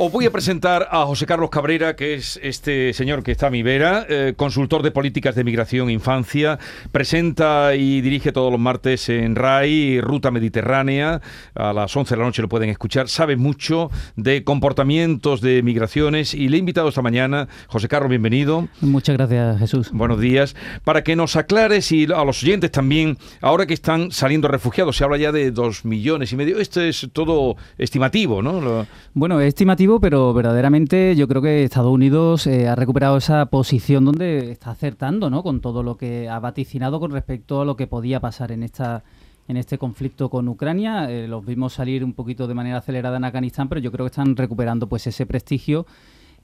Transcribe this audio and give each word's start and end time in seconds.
Os 0.00 0.12
voy 0.12 0.26
a 0.26 0.30
presentar 0.30 0.86
a 0.92 1.04
José 1.06 1.26
Carlos 1.26 1.50
Cabrera, 1.50 1.96
que 1.96 2.14
es 2.14 2.38
este 2.40 2.92
señor 2.92 3.24
que 3.24 3.32
está 3.32 3.48
a 3.48 3.50
mi 3.50 3.64
vera, 3.64 4.06
eh, 4.08 4.32
consultor 4.36 4.84
de 4.84 4.92
políticas 4.92 5.34
de 5.34 5.42
migración 5.42 5.88
e 5.88 5.92
infancia. 5.92 6.60
Presenta 6.92 7.74
y 7.74 8.00
dirige 8.00 8.30
todos 8.30 8.52
los 8.52 8.60
martes 8.60 9.08
en 9.08 9.34
RAI, 9.34 10.00
Ruta 10.00 10.30
Mediterránea. 10.30 11.20
A 11.52 11.72
las 11.72 11.96
11 11.96 12.14
de 12.14 12.16
la 12.16 12.26
noche 12.26 12.42
lo 12.42 12.48
pueden 12.48 12.70
escuchar. 12.70 13.08
Sabe 13.08 13.34
mucho 13.34 13.90
de 14.14 14.44
comportamientos 14.44 15.40
de 15.40 15.64
migraciones 15.64 16.32
y 16.32 16.48
le 16.48 16.58
he 16.58 16.60
invitado 16.60 16.90
esta 16.90 17.02
mañana. 17.02 17.48
José 17.66 17.88
Carlos, 17.88 18.08
bienvenido. 18.08 18.68
Muchas 18.80 19.16
gracias, 19.16 19.58
Jesús. 19.58 19.90
Buenos 19.90 20.20
días. 20.20 20.54
Para 20.84 21.02
que 21.02 21.16
nos 21.16 21.34
aclares 21.34 21.90
y 21.90 22.04
a 22.04 22.24
los 22.24 22.40
oyentes 22.44 22.70
también, 22.70 23.18
ahora 23.40 23.66
que 23.66 23.74
están 23.74 24.12
saliendo 24.12 24.46
refugiados, 24.46 24.96
se 24.96 25.02
habla 25.02 25.16
ya 25.16 25.32
de 25.32 25.50
dos 25.50 25.84
millones 25.84 26.32
y 26.32 26.36
medio. 26.36 26.60
Esto 26.60 26.82
es 26.82 27.08
todo 27.12 27.56
estimativo, 27.78 28.42
¿no? 28.42 28.86
Bueno, 29.12 29.40
estimativo 29.40 29.87
pero 29.96 30.34
verdaderamente 30.34 31.16
yo 31.16 31.26
creo 31.26 31.40
que 31.40 31.64
Estados 31.64 31.90
Unidos 31.90 32.46
eh, 32.46 32.68
ha 32.68 32.74
recuperado 32.74 33.16
esa 33.16 33.46
posición 33.46 34.04
donde 34.04 34.50
está 34.50 34.70
acertando, 34.70 35.30
¿no? 35.30 35.42
Con 35.42 35.62
todo 35.62 35.82
lo 35.82 35.96
que 35.96 36.28
ha 36.28 36.38
vaticinado 36.38 37.00
con 37.00 37.10
respecto 37.10 37.62
a 37.62 37.64
lo 37.64 37.74
que 37.74 37.86
podía 37.86 38.20
pasar 38.20 38.52
en 38.52 38.62
esta 38.62 39.02
en 39.48 39.56
este 39.56 39.78
conflicto 39.78 40.28
con 40.28 40.46
Ucrania. 40.46 41.10
Eh, 41.10 41.26
los 41.26 41.44
vimos 41.46 41.72
salir 41.72 42.04
un 42.04 42.12
poquito 42.12 42.46
de 42.46 42.52
manera 42.52 42.78
acelerada 42.78 43.16
en 43.16 43.24
Afganistán, 43.24 43.70
pero 43.70 43.80
yo 43.80 43.90
creo 43.90 44.04
que 44.04 44.10
están 44.10 44.36
recuperando 44.36 44.90
pues 44.90 45.06
ese 45.06 45.24
prestigio 45.24 45.86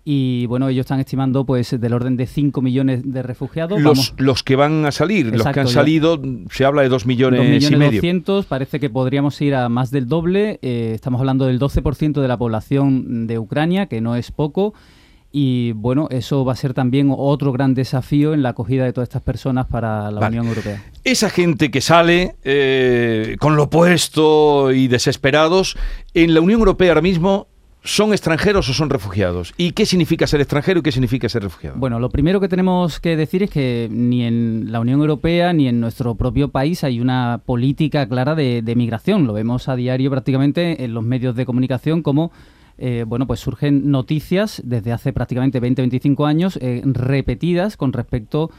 y 0.07 0.45
bueno, 0.47 0.69
ellos 0.69 0.83
están 0.83 1.01
estimando 1.01 1.47
pues 1.47 1.81
del 1.81 1.93
orden 1.95 2.17
de 2.19 2.27
5 2.27 2.61
millones 2.61 3.01
de 3.05 3.23
refugiados. 3.23 3.81
Los, 3.81 4.12
los 4.19 4.43
que 4.43 4.55
van 4.55 4.85
a 4.85 4.93
salir, 4.93 5.35
los 5.35 5.47
que 5.47 5.61
han 5.61 5.69
salido, 5.69 6.21
se 6.51 6.67
habla 6.67 6.83
de 6.83 6.91
2 6.91 7.07
millones, 7.07 7.41
2 7.41 7.49
millones 7.49 7.71
y 7.71 7.77
medio. 7.77 8.01
200, 8.03 8.45
parece 8.45 8.81
que 8.81 8.91
podríamos 8.91 9.41
ir 9.41 9.55
a 9.55 9.71
más 9.71 9.91
del 9.91 10.07
doble. 10.07 10.59
Eh, 10.61 10.93
estamos 10.95 11.21
hablando 11.21 11.47
del 11.47 11.59
12% 11.59 12.21
de 12.21 12.29
la 12.29 12.37
población 12.37 13.27
de 13.27 13.39
Ucrania, 13.39 13.87
que 13.87 14.03
no 14.03 14.15
es 14.15 14.31
poco. 14.31 14.75
Y 15.33 15.73
bueno, 15.73 16.07
eso 16.11 16.45
va 16.45 16.53
a 16.53 16.57
ser 16.57 16.75
también 16.75 17.12
otro 17.17 17.50
gran 17.50 17.75
desafío 17.75 18.34
en 18.34 18.43
la 18.43 18.50
acogida 18.50 18.84
de 18.84 18.93
todas 18.93 19.09
estas 19.09 19.23
personas 19.23 19.67
para 19.67 20.11
la 20.11 20.28
Unión 20.28 20.47
Europea. 20.47 20.84
Esa 21.03 21.28
gente 21.28 21.71
que 21.73 21.81
sale 21.81 22.37
eh, 22.45 23.37
con 23.41 23.56
lo 23.56 23.69
puesto 23.69 24.71
y 24.71 24.87
desesperados, 24.87 25.77
en 26.12 26.34
la 26.34 26.41
Unión 26.41 26.61
Europea 26.61 26.91
ahora 26.91 27.00
mismo 27.00 27.48
¿Son 27.87 28.13
extranjeros 28.13 28.67
o 28.71 28.73
son 28.73 28.89
refugiados? 28.89 29.53
¿Y 29.59 29.73
qué 29.73 29.85
significa 29.85 30.27
ser 30.27 30.41
extranjero 30.41 30.81
y 30.81 30.83
qué 30.83 30.91
significa 30.91 31.29
ser 31.29 31.43
refugiado? 31.43 31.77
Bueno, 31.79 32.01
lo 32.01 32.09
primero 32.09 32.41
que 32.41 32.49
tenemos 32.49 32.99
que 32.99 33.15
decir 33.15 33.43
es 33.43 33.51
que 33.51 33.89
ni 33.91 34.25
en 34.25 34.73
la 34.73 34.81
Unión 34.81 35.01
Europea 35.01 35.53
ni 35.53 35.69
en 35.69 35.81
nuestro 35.81 36.15
propio 36.15 36.49
país 36.49 36.83
hay 36.83 36.99
una 36.99 37.43
política 37.45 38.09
clara 38.09 38.35
de, 38.35 38.62
migración. 38.75 39.27
Lo 39.27 39.35
vemos 39.35 39.69
a 39.69 39.77
diario 39.77 40.11
prácticamente 40.11 40.83
en 40.83 40.95
los 40.95 41.05
medios 41.05 41.37
de 41.37 41.45
comunicación 41.45 42.03
como 42.03 42.33
eh, 42.79 43.05
bueno, 43.07 43.27
pues 43.27 43.41
surgen 43.41 43.91
noticias 43.91 44.62
desde 44.65 44.91
hace 44.91 45.12
prácticamente 45.12 45.61
20-25 45.61 46.27
años 46.27 46.59
eh, 46.62 46.81
repetidas 46.87 47.77
con 47.77 47.93
respecto 47.93 48.51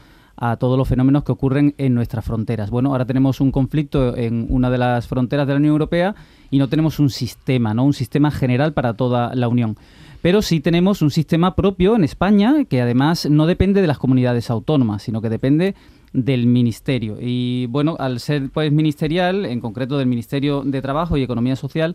todos 0.58 0.78
los 0.78 0.88
fenómenos 0.88 1.24
que 1.24 1.32
ocurren 1.32 1.74
en 1.78 1.94
nuestras 1.94 2.24
fronteras. 2.24 2.70
Bueno, 2.70 2.90
ahora 2.92 3.04
tenemos 3.06 3.40
un 3.40 3.50
conflicto 3.50 4.16
en 4.16 4.46
una 4.50 4.70
de 4.70 4.78
las 4.78 5.06
fronteras 5.08 5.46
de 5.46 5.54
la 5.54 5.58
Unión 5.58 5.72
Europea 5.72 6.14
y 6.50 6.58
no 6.58 6.68
tenemos 6.68 6.98
un 6.98 7.10
sistema, 7.10 7.74
¿no? 7.74 7.84
Un 7.84 7.94
sistema 7.94 8.30
general 8.30 8.72
para 8.72 8.94
toda 8.94 9.34
la 9.34 9.48
Unión. 9.48 9.76
Pero 10.22 10.42
sí 10.42 10.60
tenemos 10.60 11.02
un 11.02 11.10
sistema 11.10 11.54
propio 11.54 11.96
en 11.96 12.04
España 12.04 12.64
que 12.64 12.80
además 12.80 13.28
no 13.30 13.46
depende 13.46 13.80
de 13.80 13.86
las 13.86 13.98
comunidades 13.98 14.50
autónomas, 14.50 15.02
sino 15.02 15.20
que 15.22 15.28
depende 15.28 15.74
del 16.12 16.46
ministerio. 16.46 17.18
Y 17.20 17.66
bueno, 17.66 17.96
al 17.98 18.20
ser 18.20 18.50
pues 18.50 18.72
ministerial, 18.72 19.44
en 19.44 19.60
concreto 19.60 19.98
del 19.98 20.06
Ministerio 20.06 20.62
de 20.64 20.82
Trabajo 20.82 21.16
y 21.16 21.22
Economía 21.22 21.56
Social, 21.56 21.94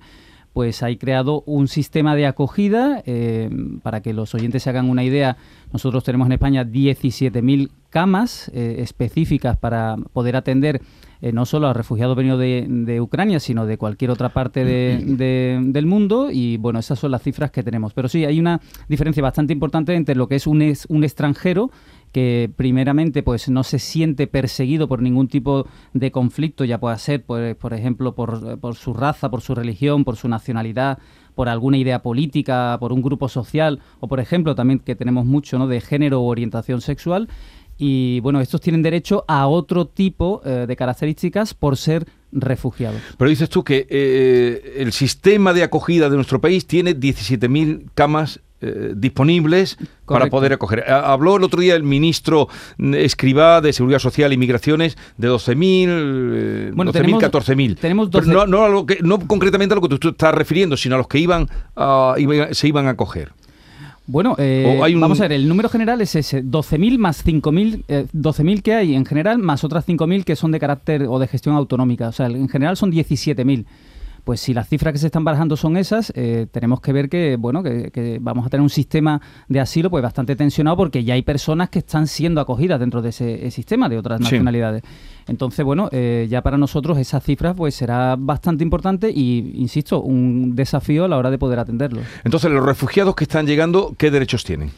pues 0.53 0.83
hay 0.83 0.97
creado 0.97 1.43
un 1.45 1.67
sistema 1.67 2.15
de 2.15 2.25
acogida. 2.25 3.01
Eh, 3.05 3.49
para 3.83 4.01
que 4.01 4.13
los 4.13 4.33
oyentes 4.35 4.63
se 4.63 4.69
hagan 4.69 4.89
una 4.89 5.03
idea, 5.03 5.37
nosotros 5.71 6.03
tenemos 6.03 6.25
en 6.27 6.33
España 6.33 6.65
17.000 6.65 7.69
camas 7.89 8.49
eh, 8.53 8.77
específicas 8.79 9.57
para 9.57 9.97
poder 10.13 10.35
atender 10.35 10.81
eh, 11.21 11.31
no 11.31 11.45
solo 11.45 11.67
a 11.67 11.73
refugiados 11.73 12.15
venidos 12.15 12.39
de, 12.39 13.01
Ucrania, 13.01 13.39
sino 13.39 13.65
de 13.65 13.77
cualquier 13.77 14.11
otra 14.11 14.29
parte 14.29 14.65
del 14.65 15.85
mundo. 15.85 16.29
Y 16.31 16.57
bueno, 16.57 16.79
esas 16.79 16.99
son 16.99 17.11
las 17.11 17.21
cifras 17.21 17.51
que 17.51 17.63
tenemos. 17.63 17.93
Pero 17.93 18.09
sí, 18.09 18.25
hay 18.25 18.39
una 18.39 18.59
diferencia 18.87 19.21
bastante 19.21 19.53
importante 19.53 19.93
entre 19.93 20.15
lo 20.15 20.27
que 20.27 20.35
es 20.35 20.47
un, 20.47 20.73
un 20.89 21.03
extranjero 21.03 21.69
que 22.11 22.51
primeramente 22.55 23.23
pues 23.23 23.49
no 23.49 23.63
se 23.63 23.79
siente 23.79 24.27
perseguido 24.27 24.87
por 24.87 25.01
ningún 25.01 25.27
tipo 25.27 25.65
de 25.93 26.11
conflicto, 26.11 26.65
ya 26.65 26.79
pueda 26.79 26.97
ser 26.97 27.23
pues, 27.23 27.55
por 27.55 27.73
ejemplo 27.73 28.15
por, 28.15 28.59
por 28.59 28.75
su 28.75 28.93
raza, 28.93 29.29
por 29.29 29.41
su 29.41 29.55
religión, 29.55 30.03
por 30.03 30.17
su 30.17 30.27
nacionalidad, 30.27 30.99
por 31.35 31.47
alguna 31.47 31.77
idea 31.77 32.01
política, 32.01 32.75
por 32.79 32.91
un 32.91 33.01
grupo 33.01 33.29
social 33.29 33.79
o 33.99 34.07
por 34.07 34.19
ejemplo 34.19 34.55
también 34.55 34.79
que 34.79 34.95
tenemos 34.95 35.25
mucho 35.25 35.57
¿no? 35.57 35.67
de 35.67 35.79
género 35.79 36.21
o 36.21 36.25
orientación 36.25 36.81
sexual 36.81 37.29
y 37.77 38.19
bueno, 38.19 38.41
estos 38.41 38.61
tienen 38.61 38.81
derecho 38.81 39.25
a 39.27 39.47
otro 39.47 39.85
tipo 39.85 40.41
eh, 40.45 40.65
de 40.67 40.75
características 40.75 41.53
por 41.53 41.77
ser 41.77 42.05
refugiados. 42.31 43.01
Pero 43.17 43.29
dices 43.29 43.49
tú 43.49 43.63
que 43.63 43.87
eh, 43.89 44.75
el 44.77 44.91
sistema 44.93 45.53
de 45.53 45.63
acogida 45.63 46.09
de 46.09 46.15
nuestro 46.15 46.39
país 46.39 46.65
tiene 46.65 46.95
17.000 46.95 47.89
camas 47.93 48.39
eh, 48.63 48.93
disponibles 48.95 49.77
para 50.05 50.27
poder 50.27 50.53
acoger. 50.53 50.87
Habló 50.91 51.37
el 51.37 51.43
otro 51.43 51.61
día 51.61 51.75
el 51.75 51.81
ministro 51.81 52.47
Escribá 52.77 53.59
de 53.59 53.73
Seguridad 53.73 53.97
Social 53.97 54.33
y 54.33 54.37
Migraciones 54.37 54.97
de 55.17 55.29
12.000, 55.31 55.87
eh, 55.89 56.71
bueno, 56.75 56.93
12.000, 56.93 57.31
14.000. 57.31 57.77
Tenemos 57.79 58.11
no, 58.27 58.45
no, 58.45 58.85
no, 59.01 59.19
concretamente 59.27 59.73
a 59.73 59.77
lo 59.77 59.81
que 59.81 59.97
tú 59.97 60.09
estás 60.09 60.35
refiriendo, 60.35 60.77
sino 60.77 60.93
a 60.93 60.99
los 60.99 61.07
que 61.07 61.17
iban, 61.17 61.49
se 62.51 62.67
iban 62.67 62.85
a 62.85 62.91
acoger. 62.91 63.31
Bueno, 64.11 64.35
eh, 64.37 64.77
vamos 64.99 65.21
a 65.21 65.23
ver, 65.23 65.31
el 65.31 65.47
número 65.47 65.69
general 65.69 66.01
es 66.01 66.15
ese, 66.15 66.43
12.000 66.43 66.97
más 66.97 67.25
5.000, 67.25 68.09
12.000 68.11 68.61
que 68.61 68.73
hay 68.73 68.93
en 68.93 69.05
general, 69.05 69.37
más 69.37 69.63
otras 69.63 69.87
5.000 69.87 70.25
que 70.25 70.35
son 70.35 70.51
de 70.51 70.59
carácter 70.59 71.03
o 71.07 71.17
de 71.17 71.27
gestión 71.27 71.55
autonómica. 71.55 72.09
O 72.09 72.11
sea, 72.11 72.25
en 72.25 72.49
general 72.49 72.75
son 72.75 72.91
17.000 72.91 73.65
pues 74.23 74.39
si 74.39 74.53
las 74.53 74.67
cifras 74.67 74.93
que 74.93 74.99
se 74.99 75.07
están 75.07 75.23
barajando 75.23 75.57
son 75.57 75.77
esas, 75.77 76.11
eh, 76.15 76.47
tenemos 76.51 76.81
que 76.81 76.93
ver 76.93 77.09
que, 77.09 77.35
bueno, 77.37 77.63
que, 77.63 78.19
vamos 78.21 78.45
a 78.45 78.49
tener 78.49 78.61
un 78.61 78.69
sistema 78.69 79.21
de 79.47 79.59
asilo 79.59 79.89
pues 79.89 80.03
bastante 80.03 80.35
tensionado 80.35 80.77
porque 80.77 81.03
ya 81.03 81.13
hay 81.13 81.21
personas 81.21 81.69
que 81.69 81.79
están 81.79 82.07
siendo 82.07 82.41
acogidas 82.41 82.79
dentro 82.79 83.01
de 83.01 83.09
ese, 83.09 83.51
sistema 83.51 83.89
de 83.89 83.97
otras 83.97 84.19
nacionalidades. 84.19 84.83
Entonces, 85.27 85.63
bueno, 85.65 85.89
eh, 85.91 86.27
ya 86.29 86.41
para 86.41 86.57
nosotros 86.57 86.97
esa 86.97 87.19
cifra 87.19 87.53
pues 87.53 87.75
será 87.75 88.15
bastante 88.17 88.63
importante 88.63 89.09
y, 89.09 89.51
insisto, 89.55 90.01
un 90.01 90.55
desafío 90.55 91.05
a 91.05 91.07
la 91.07 91.17
hora 91.17 91.29
de 91.29 91.37
poder 91.37 91.59
atenderlo. 91.59 92.01
Entonces, 92.23 92.51
los 92.51 92.65
refugiados 92.65 93.15
que 93.15 93.23
están 93.23 93.45
llegando, 93.45 93.93
¿qué 93.97 94.11
derechos 94.11 94.43
tienen? 94.43 94.71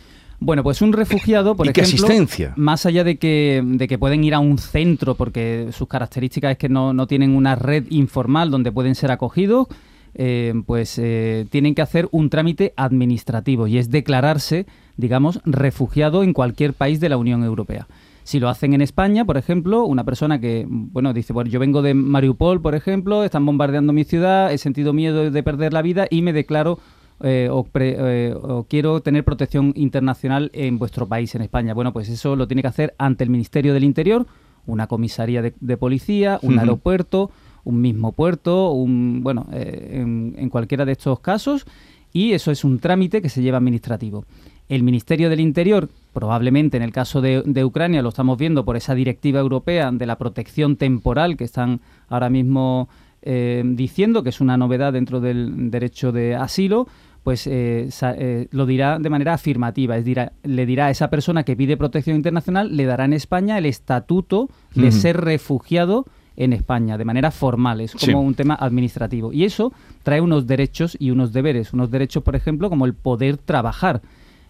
Bueno, 0.43 0.61
pues 0.61 0.81
un 0.81 0.91
refugiado, 0.91 1.55
por 1.55 1.67
ejemplo, 1.67 1.83
asistencia? 1.83 2.53
más 2.57 2.85
allá 2.85 3.05
de 3.05 3.17
que, 3.17 3.61
de 3.63 3.87
que 3.87 3.97
pueden 3.97 4.25
ir 4.25 4.33
a 4.33 4.39
un 4.39 4.57
centro, 4.57 5.15
porque 5.15 5.69
sus 5.71 5.87
características 5.87 6.51
es 6.51 6.57
que 6.57 6.67
no, 6.67 6.93
no 6.93 7.07
tienen 7.07 7.33
una 7.33 7.55
red 7.55 7.85
informal 7.89 8.51
donde 8.51 8.71
pueden 8.71 8.95
ser 8.95 9.11
acogidos, 9.11 9.67
eh, 10.15 10.53
pues 10.65 10.99
eh, 10.99 11.45
tienen 11.49 11.73
que 11.75 11.81
hacer 11.81 12.09
un 12.11 12.29
trámite 12.29 12.73
administrativo 12.75 13.67
y 13.67 13.77
es 13.77 13.89
declararse, 13.89 14.65
digamos, 14.97 15.39
refugiado 15.45 16.23
en 16.23 16.33
cualquier 16.33 16.73
país 16.73 16.99
de 16.99 17.07
la 17.07 17.17
Unión 17.17 17.43
Europea. 17.43 17.87
Si 18.25 18.39
lo 18.39 18.49
hacen 18.49 18.73
en 18.73 18.81
España, 18.81 19.25
por 19.25 19.37
ejemplo, 19.37 19.85
una 19.85 20.03
persona 20.03 20.39
que, 20.39 20.65
bueno, 20.67 21.13
dice, 21.13 21.31
bueno, 21.31 21.49
yo 21.49 21.59
vengo 21.59 21.81
de 21.81 21.93
Mariupol, 21.93 22.61
por 22.61 22.75
ejemplo, 22.75 23.23
están 23.23 23.45
bombardeando 23.45 23.93
mi 23.93 24.03
ciudad, 24.03 24.51
he 24.51 24.57
sentido 24.57 24.91
miedo 24.91 25.31
de 25.31 25.43
perder 25.43 25.71
la 25.71 25.81
vida 25.81 26.07
y 26.09 26.21
me 26.21 26.33
declaro 26.33 26.79
eh, 27.21 27.49
eh, 27.49 28.35
o, 28.41 28.63
quiero 28.63 29.01
tener 29.01 29.23
protección 29.23 29.73
internacional 29.75 30.49
en 30.53 30.77
vuestro 30.79 31.07
país, 31.07 31.33
en 31.35 31.41
España. 31.41 31.73
Bueno, 31.73 31.93
pues 31.93 32.09
eso 32.09 32.35
lo 32.35 32.47
tiene 32.47 32.61
que 32.61 32.67
hacer 32.67 32.95
ante 32.97 33.23
el 33.23 33.29
Ministerio 33.29 33.73
del 33.73 33.83
Interior, 33.83 34.25
una 34.65 34.87
comisaría 34.87 35.41
de, 35.41 35.77
policía, 35.77 36.39
un 36.41 36.59
aeropuerto, 36.59 37.31
un 37.63 37.81
mismo 37.81 38.11
puerto, 38.11 38.71
un, 38.71 39.21
bueno, 39.23 39.47
eh, 39.53 39.99
en, 40.01 40.49
cualquiera 40.49 40.85
de 40.85 40.93
estos 40.93 41.19
casos, 41.19 41.65
y 42.11 42.33
eso 42.33 42.51
es 42.51 42.63
un 42.63 42.79
trámite 42.79 43.21
que 43.21 43.29
se 43.29 43.41
lleva 43.41 43.57
administrativo. 43.57 44.25
El 44.69 44.83
Ministerio 44.83 45.29
del 45.29 45.41
Interior, 45.41 45.89
probablemente 46.13 46.77
en 46.77 46.83
el 46.83 46.93
caso 46.93 47.21
de, 47.21 47.43
de, 47.45 47.65
Ucrania, 47.65 48.01
lo 48.01 48.09
estamos 48.09 48.37
viendo 48.37 48.63
por 48.63 48.77
esa 48.77 48.95
directiva 48.95 49.39
europea 49.39 49.91
de 49.91 50.05
la 50.05 50.17
protección 50.17 50.77
temporal 50.77 51.35
que 51.35 51.43
están 51.43 51.81
ahora 52.07 52.29
mismo 52.29 52.87
diciendo, 53.23 54.23
que 54.23 54.29
es 54.29 54.41
una 54.41 54.57
novedad 54.57 54.93
dentro 54.93 55.21
del 55.21 55.71
derecho 55.71 56.11
de 56.11 56.35
asilo, 56.35 56.87
pues 57.23 57.47
eh, 57.47 57.89
eh, 58.01 58.47
lo 58.51 58.65
dirá 58.65 58.99
de 58.99 59.09
manera 59.09 59.33
afirmativa, 59.33 59.97
es 59.97 60.03
decir, 60.03 60.31
le 60.43 60.65
dirá 60.65 60.87
a 60.87 60.89
esa 60.89 61.09
persona 61.09 61.43
que 61.43 61.55
pide 61.55 61.77
protección 61.77 62.17
internacional, 62.17 62.75
le 62.75 62.85
dará 62.85 63.05
en 63.05 63.13
España 63.13 63.57
el 63.57 63.65
estatuto 63.65 64.49
de 64.75 64.91
ser 64.91 65.21
refugiado 65.21 66.05
en 66.35 66.51
España, 66.51 66.97
de 66.97 67.05
manera 67.05 67.31
formal, 67.31 67.79
es 67.79 67.95
como 67.95 68.21
un 68.21 68.35
tema 68.35 68.55
administrativo. 68.55 69.31
Y 69.31 69.45
eso 69.45 69.71
trae 70.03 70.19
unos 70.19 70.47
derechos 70.47 70.97
y 70.99 71.11
unos 71.11 71.31
deberes, 71.31 71.71
unos 71.73 71.91
derechos, 71.91 72.23
por 72.23 72.35
ejemplo, 72.35 72.69
como 72.69 72.85
el 72.85 72.93
poder 72.93 73.37
trabajar. 73.37 74.01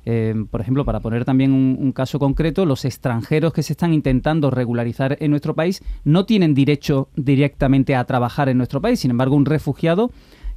Eh, 0.05 0.35
por 0.49 0.61
ejemplo, 0.61 0.83
para 0.85 0.99
poner 0.99 1.25
también 1.25 1.53
un, 1.53 1.91
caso 1.93 2.19
concreto, 2.19 2.65
los 2.65 2.85
extranjeros 2.85 3.53
que 3.53 3.63
se 3.63 3.73
están 3.73 3.93
intentando 3.93 4.49
regularizar 4.49 5.17
en 5.19 5.31
nuestro 5.31 5.53
país 5.53 5.83
no 6.03 6.25
tienen 6.25 6.53
derecho 6.53 7.09
directamente 7.15 7.95
a 7.95 8.03
trabajar 8.05 8.49
en 8.49 8.57
nuestro 8.57 8.81
país. 8.81 8.99
Sin 8.99 9.11
embargo, 9.11 9.35
un 9.35 9.45
refugiado 9.45 10.11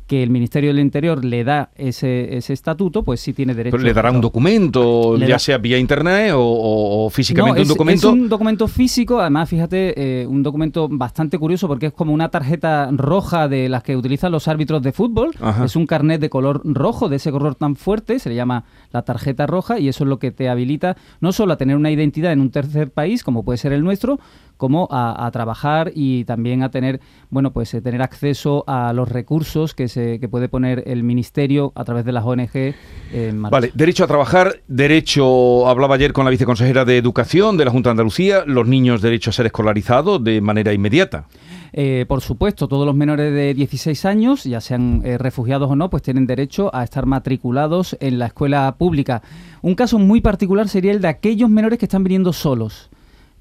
que 0.06 0.23
el 0.23 0.31
Ministerio 0.31 0.70
del 0.70 0.79
Interior 0.79 1.25
le 1.25 1.43
da 1.43 1.70
ese, 1.75 2.37
ese 2.37 2.53
estatuto, 2.53 3.03
pues 3.03 3.20
sí 3.20 3.32
tiene 3.32 3.55
derecho. 3.55 3.76
Pero 3.76 3.85
le 3.85 3.93
dará 3.93 4.11
un 4.11 4.20
documento, 4.20 5.17
ya 5.19 5.38
sea 5.38 5.58
vía 5.58 5.79
internet 5.79 6.32
o, 6.35 7.08
físicamente 7.11 7.62
un 7.62 7.69
documento. 7.69 8.08
Es 8.08 8.12
un 8.12 8.29
documento 8.29 8.69
físico, 8.69 9.20
además, 9.20 9.49
fíjate, 9.49 10.23
eh, 10.23 10.26
un 10.26 10.43
documento 10.43 10.88
bastante 10.88 11.38
curioso 11.38 11.67
porque 11.67 11.87
es 11.87 11.93
como 11.93 12.12
una 12.12 12.29
tarjeta 12.29 12.88
roja 12.93 13.49
de 13.49 13.69
las 13.69 13.82
que 13.82 13.97
utilizan 13.97 14.31
los 14.31 14.47
árbitros 14.49 14.82
de 14.82 14.93
fútbol. 14.93 15.31
Es 15.64 15.75
un 15.75 15.87
carnet 15.87 16.20
de 16.20 16.31
color 16.31 16.61
rojo, 16.64 17.08
de 17.08 17.17
ese 17.17 17.32
color 17.32 17.56
tan 17.56 17.76
fuerte, 17.76 18.19
se 18.19 18.29
le 18.29 18.37
llama 18.37 18.64
la 18.93 19.03
tarjeta 19.03 19.47
roja, 19.47 19.79
y 19.79 19.88
eso 19.88 20.05
es 20.05 20.08
lo 20.08 20.19
que 20.19 20.31
te 20.31 20.49
habilita 20.49 20.97
no 21.20 21.32
solo 21.32 21.53
a 21.53 21.56
tener 21.56 21.76
una 21.76 21.91
identidad 21.91 22.32
en 22.32 22.41
un 22.41 22.50
tercer 22.50 22.91
país, 22.91 23.25
como 23.25 23.44
puede 23.44 23.58
ser 23.58 23.73
el 23.73 23.82
nuestro, 23.82 24.19
como 24.56 24.88
a, 24.91 25.29
trabajar 25.32 25.93
y 25.94 26.25
también 26.25 26.62
a 26.62 26.70
tener, 26.70 27.00
bueno, 27.31 27.53
pues 27.53 27.75
eh, 27.75 27.82
tener 27.82 28.00
acceso 28.00 28.64
a 28.67 28.93
los 28.93 29.08
recursos 29.08 29.75
que 29.75 29.88
se 29.88 29.95
que 29.96 30.28
puede 30.28 30.48
poner 30.48 30.84
el 30.87 31.02
ministerio 31.02 31.72
a 31.75 31.84
través 31.84 32.04
de 32.04 32.12
las 32.12 32.25
ONG 32.25 32.75
en 33.12 33.43
Vale, 33.43 33.72
derecho 33.75 34.04
a 34.04 34.06
trabajar, 34.06 34.60
derecho, 34.69 35.69
hablaba 35.69 35.94
ayer 35.94 36.12
con 36.12 36.25
la 36.25 36.31
viceconsejera 36.31 36.84
de 36.84 36.98
Educación 36.98 37.56
de 37.56 37.64
la 37.64 37.70
Junta 37.70 37.88
de 37.88 37.93
Andalucía, 37.93 38.44
los 38.46 38.66
niños 38.66 39.02
derecho 39.02 39.31
a 39.31 39.32
ser 39.32 39.46
escolarizados 39.46 40.22
de 40.22 40.40
manera 40.40 40.72
inmediata. 40.72 41.26
Eh, 41.72 42.06
por 42.08 42.20
supuesto, 42.20 42.69
todos 42.69 42.87
los 42.87 42.94
menores 42.94 43.32
de 43.32 43.54
16 43.54 44.04
años, 44.04 44.44
ya 44.44 44.60
sean 44.60 45.02
eh, 45.04 45.19
refugiados 45.19 45.70
o 45.70 45.76
no, 45.76 45.90
pues 45.90 46.02
tienen 46.02 46.26
derecho 46.26 46.75
a 46.75 46.84
estar 46.84 47.06
matriculados 47.06 47.96
en 48.00 48.19
la 48.19 48.26
escuela 48.26 48.76
pública. 48.78 49.22
Un 49.62 49.75
caso 49.75 49.98
muy 49.98 50.20
particular 50.20 50.69
sería 50.69 50.93
el 50.93 51.00
de 51.00 51.08
aquellos 51.08 51.50
menores 51.50 51.78
que 51.78 51.87
están 51.87 52.04
viniendo 52.04 52.32
solos 52.32 52.90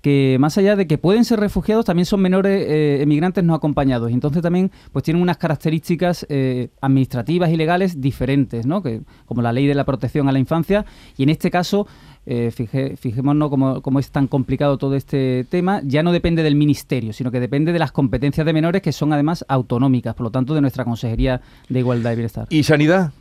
que 0.05 0.37
más 0.39 0.55
allá 0.59 0.75
de 0.75 0.85
que 0.85 0.99
pueden 0.99 1.25
ser 1.25 1.39
refugiados, 1.39 1.83
también 1.83 2.05
son 2.05 2.21
menores 2.21 2.63
eh, 2.67 3.01
emigrantes 3.01 3.43
no 3.43 3.55
acompañados. 3.55 4.11
Entonces 4.11 4.43
también 4.43 4.69
pues 4.91 5.01
tienen 5.01 5.19
unas 5.19 5.37
características 5.37 6.27
eh, 6.29 6.69
administrativas 6.79 7.49
y 7.49 7.57
legales 7.57 7.99
diferentes, 7.99 8.67
¿no? 8.67 8.83
Que, 8.83 9.01
como 9.25 9.41
la 9.41 9.51
ley 9.51 9.65
de 9.65 9.73
la 9.73 9.83
protección 9.83 10.29
a 10.29 10.31
la 10.31 10.37
infancia. 10.37 10.85
Y 11.17 11.23
en 11.23 11.29
este 11.29 11.49
caso, 11.49 11.87
eh, 12.27 12.51
fijémonos 12.51 13.49
cómo, 13.49 13.99
es 13.99 14.11
tan 14.11 14.27
complicado 14.27 14.77
todo 14.77 14.93
este 14.93 15.43
tema, 15.49 15.81
ya 15.83 16.03
no 16.03 16.11
depende 16.11 16.43
del 16.43 16.53
ministerio, 16.53 17.11
sino 17.11 17.31
que 17.31 17.39
depende 17.39 17.73
de 17.73 17.79
las 17.79 17.91
competencias 17.91 18.45
de 18.45 18.53
menores 18.53 18.83
que 18.83 18.91
son 18.91 19.11
además 19.11 19.43
autonómicas, 19.47 20.13
por 20.13 20.25
lo 20.25 20.29
tanto 20.29 20.53
de 20.53 20.61
nuestra 20.61 20.85
Consejería 20.85 21.41
de 21.67 21.79
Igualdad 21.79 22.11
y 22.11 22.15
Bienestar. 22.15 22.45
¿Y 22.51 22.61
sanidad? 22.61 23.11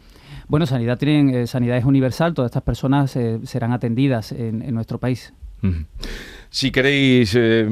Bueno, 0.48 0.66
sanidad 0.66 0.98
tienen, 0.98 1.46
sanidad 1.46 1.78
es 1.78 1.86
universal, 1.86 2.34
todas 2.34 2.50
estas 2.50 2.62
personas 2.62 3.18
serán 3.44 3.72
atendidas 3.72 4.32
en, 4.32 4.74
nuestro 4.74 4.98
país. 4.98 5.32
Si 6.54 6.70
queréis 6.70 7.34
eh, 7.34 7.66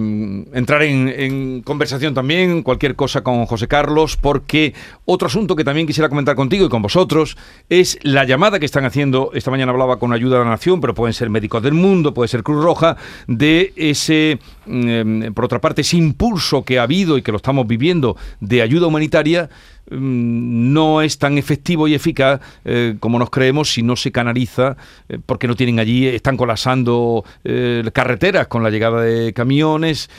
entrar 0.55 0.83
en, 0.83 1.63
conversación 1.63 2.15
también, 2.15 2.65
cualquier 2.65 2.97
cosa 2.97 3.23
con 3.23 3.47
José 3.47 3.69
Carlos, 3.69 4.17
porque 4.17 4.75
otro 5.05 5.29
asunto 5.29 5.55
que 5.55 5.63
también 5.63 5.87
quisiera 5.87 6.09
comentar 6.09 6.35
contigo 6.35 6.67
y 6.67 6.69
con 6.69 6.83
vosotros 6.83 7.37
es 7.69 7.97
la 8.03 8.25
llamada 8.25 8.59
que 8.59 8.67
están 8.67 8.85
haciendo, 8.85 9.31
esta 9.35 9.53
mañana 9.53 9.71
hablaba 9.71 10.01
con 10.01 10.13
Ayuda 10.13 10.41
a 10.41 10.45
la 10.45 10.51
Nación, 10.51 10.81
pero 10.81 10.97
pueden 10.97 11.15
ser 11.15 11.31
Médicos 11.31 11.63
del 11.63 11.75
Mundo, 11.75 12.13
puede 12.13 12.27
ser 12.27 12.43
Cruz 12.43 12.61
Roja, 12.61 12.97
de 13.29 13.73
ese, 13.77 14.41
mm, 14.67 15.27
por 15.33 15.45
otra 15.45 15.61
parte, 15.61 15.83
ese 15.83 15.99
impulso 15.99 16.65
que 16.65 16.81
ha 16.81 16.83
habido 16.83 17.17
y 17.17 17.23
que 17.23 17.31
lo 17.31 17.37
estamos 17.37 17.69
viviendo 17.69 18.17
de 18.41 18.63
ayuda 18.63 18.89
humanitaria 18.89 19.49
no 19.99 21.03
es 21.03 21.19
tan 21.19 21.39
efectivo 21.39 21.89
y 21.89 21.95
eficaz 21.95 22.41
eh, 22.65 22.97
como 23.01 23.19
nos 23.19 23.31
creemos 23.31 23.73
si 23.73 23.83
no 23.83 23.97
se 23.97 24.13
canaliza, 24.13 24.77
eh, 25.09 25.19
porque 25.25 25.47
no 25.47 25.55
tienen 25.55 25.79
allí, 25.79 26.07
están 26.07 26.37
colapsando 26.37 27.25
eh, 27.45 27.83
carreteras 27.93 28.47
con 28.47 28.63
la 28.63 28.71
llegada 28.71 29.03
de 29.03 29.33
camiones 29.33 30.11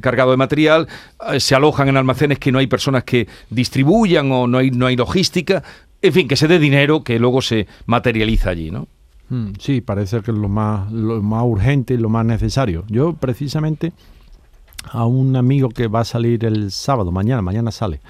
cargados 0.00 0.32
de 0.32 0.36
material, 0.36 0.88
se 1.38 1.54
alojan 1.54 1.88
en 1.88 1.96
almacenes 1.96 2.38
que 2.38 2.52
no 2.52 2.58
hay 2.58 2.66
personas 2.66 3.04
que 3.04 3.28
distribuyan 3.50 4.30
o 4.32 4.46
no 4.46 4.58
hay, 4.58 4.70
no 4.70 4.86
hay 4.86 4.96
logística, 4.96 5.62
en 6.02 6.12
fin, 6.12 6.28
que 6.28 6.36
se 6.36 6.48
dé 6.48 6.58
dinero 6.58 7.02
que 7.02 7.18
luego 7.18 7.40
se 7.40 7.66
materializa 7.86 8.50
allí, 8.50 8.70
¿no? 8.70 8.88
Mm, 9.30 9.52
sí, 9.58 9.80
parece 9.80 10.20
que 10.20 10.30
es 10.30 10.36
lo 10.36 10.48
más, 10.48 10.90
lo 10.92 11.22
más 11.22 11.42
urgente 11.44 11.94
y 11.94 11.96
lo 11.96 12.08
más 12.08 12.26
necesario. 12.26 12.84
Yo 12.88 13.14
precisamente 13.14 13.92
a 14.90 15.06
un 15.06 15.36
amigo 15.36 15.68
que 15.70 15.88
va 15.88 16.00
a 16.00 16.04
salir 16.04 16.44
el 16.44 16.70
sábado, 16.70 17.10
mañana, 17.10 17.42
mañana 17.42 17.70
sale, 17.70 18.00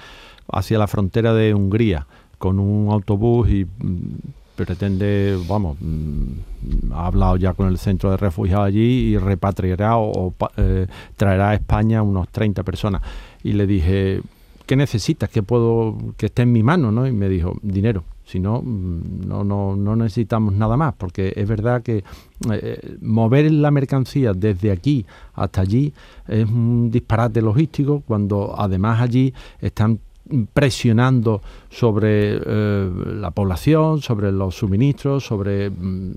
hacia 0.51 0.77
la 0.77 0.87
frontera 0.87 1.33
de 1.33 1.53
Hungría 1.53 2.07
con 2.37 2.59
un 2.59 2.91
autobús 2.91 3.49
y 3.49 3.65
mm, 3.65 4.55
pretende, 4.55 5.37
vamos, 5.47 5.77
mm, 5.79 6.91
ha 6.93 7.07
hablado 7.07 7.37
ya 7.37 7.53
con 7.53 7.67
el 7.67 7.77
centro 7.77 8.11
de 8.11 8.17
refugiados 8.17 8.67
allí 8.67 9.13
y 9.13 9.17
repatriará 9.17 9.97
o, 9.97 10.33
eh, 10.57 10.87
traerá 11.15 11.51
a 11.51 11.53
España 11.55 12.01
unos 12.01 12.29
30 12.29 12.63
personas. 12.63 13.01
Y 13.43 13.53
le 13.53 13.67
dije, 13.67 14.21
¿qué 14.65 14.75
necesitas? 14.75 15.29
¿Qué 15.29 15.43
puedo, 15.43 15.97
que 16.17 16.27
esté 16.27 16.43
en 16.43 16.51
mi 16.51 16.63
mano? 16.63 16.91
¿no? 16.91 17.05
Y 17.07 17.11
me 17.11 17.29
dijo, 17.29 17.57
dinero. 17.61 18.03
Si 18.25 18.39
no, 18.39 18.61
mm, 18.63 19.27
no, 19.27 19.43
no, 19.43 19.75
no 19.75 19.95
necesitamos 19.95 20.53
nada 20.53 20.75
más, 20.77 20.95
porque 20.95 21.33
es 21.35 21.47
verdad 21.47 21.83
que 21.83 22.03
eh, 22.51 22.97
mover 23.01 23.51
la 23.51 23.69
mercancía 23.69 24.33
desde 24.33 24.71
aquí 24.71 25.05
hasta 25.35 25.61
allí 25.61 25.93
es 26.27 26.49
un 26.49 26.89
disparate 26.89 27.41
logístico, 27.43 28.01
cuando 28.07 28.55
además 28.57 28.99
allí 28.99 29.31
están 29.61 29.99
presionando 30.53 31.41
sobre 31.69 32.39
eh, 32.43 32.89
la 33.19 33.31
población, 33.31 34.01
sobre 34.01 34.31
los 34.31 34.55
suministros, 34.55 35.25
sobre 35.25 35.69
mm, 35.69 36.13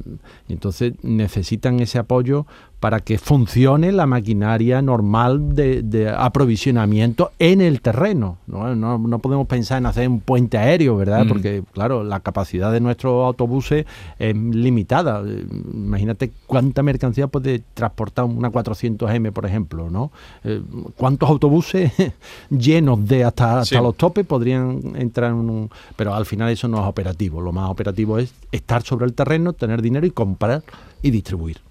entonces 0.48 0.94
necesitan 1.02 1.80
ese 1.80 1.98
apoyo 1.98 2.46
para 2.80 3.00
que 3.00 3.18
funcione 3.18 3.90
la 3.90 4.06
maquinaria 4.06 4.80
normal 4.82 5.54
de, 5.54 6.14
aprovisionamiento 6.16 7.32
en 7.38 7.60
el 7.60 7.80
terreno. 7.80 8.38
¿no? 8.46 8.74
No, 8.76 9.18
podemos 9.18 9.46
pensar 9.48 9.78
en 9.78 9.86
hacer 9.86 10.08
un 10.08 10.20
puente 10.20 10.58
aéreo, 10.58 10.96
¿verdad? 10.96 11.24
Mm. 11.24 11.28
Porque, 11.28 11.62
claro, 11.72 12.04
la 12.04 12.20
capacidad 12.20 12.72
de 12.72 12.80
nuestros 12.80 13.26
autobuses 13.26 13.84
es 14.18 14.36
limitada. 14.36 15.22
Imagínate 15.72 16.30
cuánta 16.46 16.82
mercancía 16.84 17.26
puede 17.26 17.62
transportar 17.74 18.26
una 18.26 18.50
400M, 18.50 19.32
por 19.32 19.46
ejemplo, 19.46 19.90
¿no? 19.90 20.12
Eh, 20.44 20.62
¿Cuántos 20.96 21.28
autobuses 21.28 21.92
llenos 22.50 23.06
de 23.06 23.24
hasta, 23.24 23.60
hasta 23.60 23.80
los 23.80 23.96
topes 23.96 24.24
podrían 24.24 24.94
entrar 24.94 25.32
en 25.32 25.50
un... 25.50 25.70
Pero 25.96 26.14
al 26.14 26.26
final 26.26 26.50
eso 26.50 26.68
no 26.68 26.80
es 26.80 26.86
operativo. 26.86 27.40
Lo 27.40 27.50
más 27.50 27.70
operativo 27.70 28.18
es 28.18 28.32
estar 28.52 28.82
sobre 28.82 29.06
el 29.06 29.14
terreno, 29.14 29.52
tener 29.52 29.82
dinero 29.82 30.06
y 30.06 30.12
comprar 30.12 30.62
y 31.02 31.10
distribuir. 31.10 31.67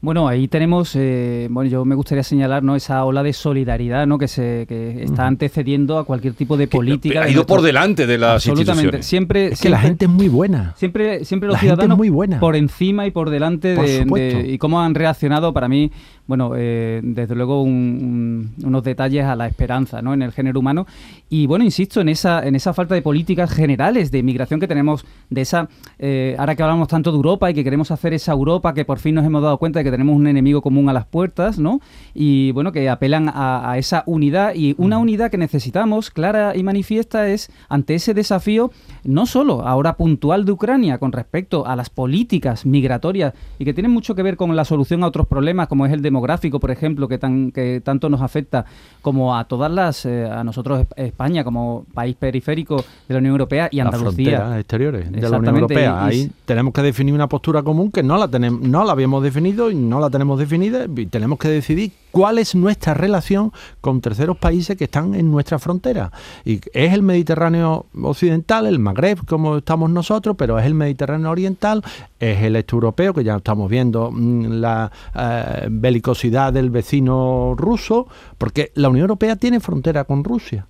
Bueno, 0.00 0.28
ahí 0.28 0.46
tenemos, 0.46 0.94
eh, 0.94 1.48
bueno, 1.50 1.68
yo 1.68 1.84
me 1.84 1.96
gustaría 1.96 2.22
señalar 2.22 2.62
¿no? 2.62 2.76
esa 2.76 3.04
ola 3.04 3.24
de 3.24 3.32
solidaridad 3.32 4.06
¿no? 4.06 4.16
que, 4.16 4.28
se, 4.28 4.64
que 4.68 5.02
está 5.02 5.26
antecediendo 5.26 5.98
a 5.98 6.04
cualquier 6.04 6.34
tipo 6.34 6.56
de 6.56 6.68
política. 6.68 7.22
ha 7.22 7.28
ido 7.28 7.44
por 7.44 7.62
delante 7.62 8.06
de 8.06 8.16
las 8.16 8.46
Absolutamente. 8.46 9.02
Siempre, 9.02 9.48
es 9.48 9.60
que 9.60 9.68
la 9.68 9.80
gente 9.80 10.04
es 10.04 10.10
muy 10.10 10.28
buena. 10.28 10.74
Siempre, 10.76 11.24
siempre 11.24 11.48
los 11.48 11.58
ciudadanos 11.58 11.98
muy 11.98 12.10
buena. 12.10 12.38
por 12.38 12.54
encima 12.54 13.06
y 13.06 13.10
por 13.10 13.30
delante 13.30 13.74
de, 13.74 14.44
y 14.46 14.58
cómo 14.58 14.80
han 14.80 14.94
reaccionado 14.94 15.52
para 15.52 15.68
mí, 15.68 15.90
bueno, 16.28 16.52
eh, 16.56 17.00
desde 17.02 17.34
luego 17.34 17.62
unos 17.62 18.84
detalles 18.84 19.24
a 19.24 19.34
la 19.34 19.46
esperanza 19.46 20.02
¿no? 20.02 20.12
en 20.12 20.20
el 20.20 20.30
género 20.30 20.60
humano. 20.60 20.86
Y 21.30 21.46
bueno, 21.46 21.64
insisto 21.64 22.02
en 22.02 22.10
esa, 22.10 22.46
en 22.46 22.54
esa 22.54 22.74
falta 22.74 22.94
de 22.94 23.00
políticas 23.00 23.50
generales 23.50 24.10
de 24.10 24.18
inmigración 24.18 24.60
que 24.60 24.68
tenemos, 24.68 25.06
de 25.30 25.40
esa, 25.40 25.68
eh, 25.98 26.36
ahora 26.38 26.54
que 26.54 26.62
hablamos 26.62 26.88
tanto 26.88 27.10
de 27.10 27.16
Europa 27.16 27.50
y 27.50 27.54
que 27.54 27.64
queremos 27.64 27.90
hacer 27.90 28.12
esa 28.12 28.32
Europa 28.32 28.74
que 28.74 28.84
por 28.84 28.98
fin 28.98 29.14
nos 29.14 29.24
hemos 29.24 29.42
dado 29.42 29.56
cuenta 29.56 29.80
de 29.80 29.84
que 29.84 29.90
tenemos 29.90 30.14
un 30.14 30.26
enemigo 30.26 30.60
común 30.60 30.90
a 30.90 30.92
las 30.92 31.06
puertas, 31.06 31.58
¿no? 31.58 31.80
Y 32.12 32.52
bueno, 32.52 32.72
que 32.72 32.90
apelan 32.90 33.30
a, 33.34 33.76
esa 33.78 34.02
unidad 34.06 34.54
y 34.54 34.74
una 34.76 34.98
unidad 34.98 35.30
que 35.30 35.38
necesitamos, 35.38 36.10
clara 36.10 36.54
y 36.54 36.62
manifiesta, 36.62 37.28
es 37.28 37.50
ante 37.70 37.94
ese 37.94 38.12
desafío, 38.12 38.70
no 39.02 39.24
solo 39.24 39.66
ahora 39.66 39.96
puntual 39.96 40.44
de 40.44 40.52
Ucrania 40.52 40.98
con 40.98 41.12
respecto 41.12 41.66
a 41.66 41.74
las 41.74 41.88
políticas 41.88 42.66
migratorias 42.66 43.32
y 43.58 43.64
que 43.64 43.72
tienen 43.72 43.92
mucho 43.92 44.14
que 44.14 44.22
ver 44.22 44.36
con 44.36 44.54
la 44.54 44.66
solución 44.66 45.02
a 45.04 45.06
otros 45.06 45.26
problemas, 45.26 45.68
como 45.68 45.86
es 45.86 45.92
el 45.92 46.02
demográfico, 46.18 46.58
por 46.58 46.70
ejemplo, 46.70 47.06
que, 47.06 47.18
tan, 47.18 47.52
que 47.52 47.80
tanto 47.80 48.08
nos 48.08 48.20
afecta, 48.20 48.64
como 49.00 49.36
a 49.36 49.44
todas 49.44 49.70
las, 49.70 50.04
eh, 50.04 50.24
a 50.26 50.42
nosotros 50.42 50.86
España 50.96 51.44
como 51.44 51.86
país 51.94 52.16
periférico 52.16 52.84
de 53.06 53.14
la 53.14 53.18
Unión 53.18 53.32
Europea 53.32 53.68
y 53.70 53.78
Andalucía. 53.78 54.40
Las 54.40 54.58
exteriores 54.58 55.12
de 55.12 55.20
la 55.28 55.38
Unión 55.38 55.54
Europea. 55.54 56.04
Ahí 56.04 56.30
tenemos 56.44 56.74
que 56.74 56.82
definir 56.82 57.14
una 57.14 57.28
postura 57.28 57.62
común 57.62 57.92
que 57.92 58.02
no 58.02 58.16
la 58.18 58.26
tenemos, 58.26 58.60
no 58.60 58.84
la 58.84 58.92
habíamos 58.92 59.22
definido 59.22 59.70
y 59.70 59.76
no 59.76 60.00
la 60.00 60.10
tenemos 60.10 60.38
definida 60.38 60.86
y 60.96 61.06
tenemos 61.06 61.38
que 61.38 61.48
decidir 61.48 61.92
cuál 62.10 62.38
es 62.38 62.54
nuestra 62.54 62.94
relación 62.94 63.52
con 63.80 64.00
terceros 64.00 64.36
países 64.36 64.76
que 64.76 64.84
están 64.84 65.14
en 65.14 65.30
nuestra 65.30 65.58
frontera. 65.58 66.10
Y 66.44 66.60
es 66.72 66.92
el 66.92 67.02
Mediterráneo 67.02 67.86
occidental, 68.02 68.66
el 68.66 68.78
Magreb, 68.78 69.24
como 69.26 69.58
estamos 69.58 69.90
nosotros, 69.90 70.36
pero 70.36 70.58
es 70.58 70.66
el 70.66 70.74
Mediterráneo 70.74 71.30
oriental, 71.30 71.82
es 72.18 72.42
el 72.42 72.56
este 72.56 72.74
europeo, 72.74 73.14
que 73.14 73.24
ya 73.24 73.36
estamos 73.36 73.70
viendo 73.70 74.10
mm, 74.10 74.60
la 74.60 74.90
eh, 75.14 75.68
belicosidad 75.70 76.52
del 76.52 76.70
vecino 76.70 77.54
ruso, 77.56 78.06
porque 78.36 78.72
la 78.74 78.88
Unión 78.88 79.04
Europea 79.04 79.36
tiene 79.36 79.60
frontera 79.60 80.04
con 80.04 80.24
Rusia. 80.24 80.66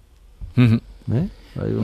¿Eh? 0.56 1.28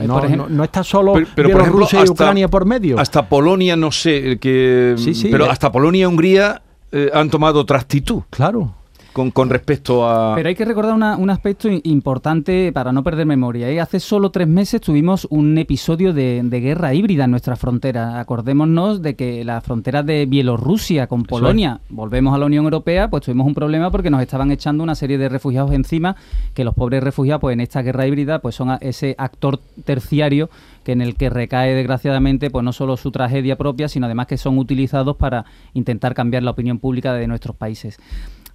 No, 0.07 0.63
está 0.63 0.83
solo 0.83 1.13
pero, 1.35 1.49
Bielorrusia 1.49 2.03
y 2.05 2.09
Ucrania 2.09 2.47
por 2.47 2.65
medio. 2.65 2.99
Hasta 2.99 3.27
Polonia, 3.27 3.75
no 3.75 3.91
sé, 3.91 4.37
que, 4.39 4.95
pero 5.31 5.49
hasta 5.49 5.71
Polonia 5.71 6.03
y 6.03 6.05
Hungría 6.05 6.61
eh, 6.91 7.09
han 7.13 7.29
tomado 7.29 7.59
otra 7.59 7.79
actitud. 7.79 8.23
Claro. 8.29 8.73
Con, 9.15 9.31
con 9.31 9.49
respecto 9.49 10.05
a... 10.05 10.35
Pero 10.35 10.49
hay 10.49 10.55
que 10.55 10.65
recordar 10.65 10.93
un 10.93 11.29
aspecto 11.29 11.69
importante 11.83 12.73
para 12.73 12.91
no 12.91 13.01
perder 13.01 13.25
memoria. 13.25 13.69
¿eh? 13.69 13.79
Hace 13.79 14.01
solo 14.01 14.29
tres 14.29 14.45
meses 14.45 14.81
tuvimos 14.81 15.25
un 15.29 15.57
episodio 15.57 16.11
de, 16.11 16.43
guerra 16.51 16.93
híbrida 16.93 17.23
en 17.23 17.31
nuestra 17.31 17.55
frontera. 17.55 18.19
Acordémonos 18.19 19.01
de 19.01 19.15
que 19.15 19.45
la 19.45 19.61
frontera 19.61 20.03
de 20.03 20.25
Bielorrusia 20.25 21.07
con 21.07 21.23
Polonia, 21.23 21.79
volvemos 21.87 22.35
a 22.35 22.37
la 22.37 22.45
Unión 22.45 22.65
Europea, 22.65 23.09
pues 23.09 23.23
tuvimos 23.23 23.47
un 23.47 23.53
problema 23.53 23.89
porque 23.89 24.09
nos 24.09 24.21
estaban 24.21 24.51
echando 24.51 24.83
una 24.83 24.95
serie 24.95 25.17
de 25.17 25.29
refugiados 25.29 25.71
encima, 25.71 26.17
que 26.53 26.65
los 26.65 26.75
pobres 26.75 27.01
refugiados, 27.01 27.39
pues 27.39 27.53
en 27.53 27.61
esta 27.61 27.83
guerra 27.83 28.05
híbrida, 28.07 28.39
pues 28.39 28.55
son 28.55 28.77
ese 28.81 29.15
actor 29.17 29.61
terciario 29.85 30.49
que 30.83 30.91
en 30.91 30.99
el 30.99 31.15
que 31.15 31.29
recae 31.29 31.73
desgraciadamente 31.73 32.49
pues 32.49 32.65
no 32.65 32.73
solo 32.73 32.97
su 32.97 33.11
tragedia 33.11 33.55
propia, 33.55 33.87
sino 33.87 34.07
además 34.07 34.27
que 34.27 34.37
son 34.37 34.57
utilizados 34.57 35.15
para 35.15 35.45
intentar 35.73 36.13
cambiar 36.13 36.43
la 36.43 36.51
opinión 36.51 36.79
pública 36.79 37.13
de 37.13 37.27
nuestros 37.27 37.55
países. 37.55 37.97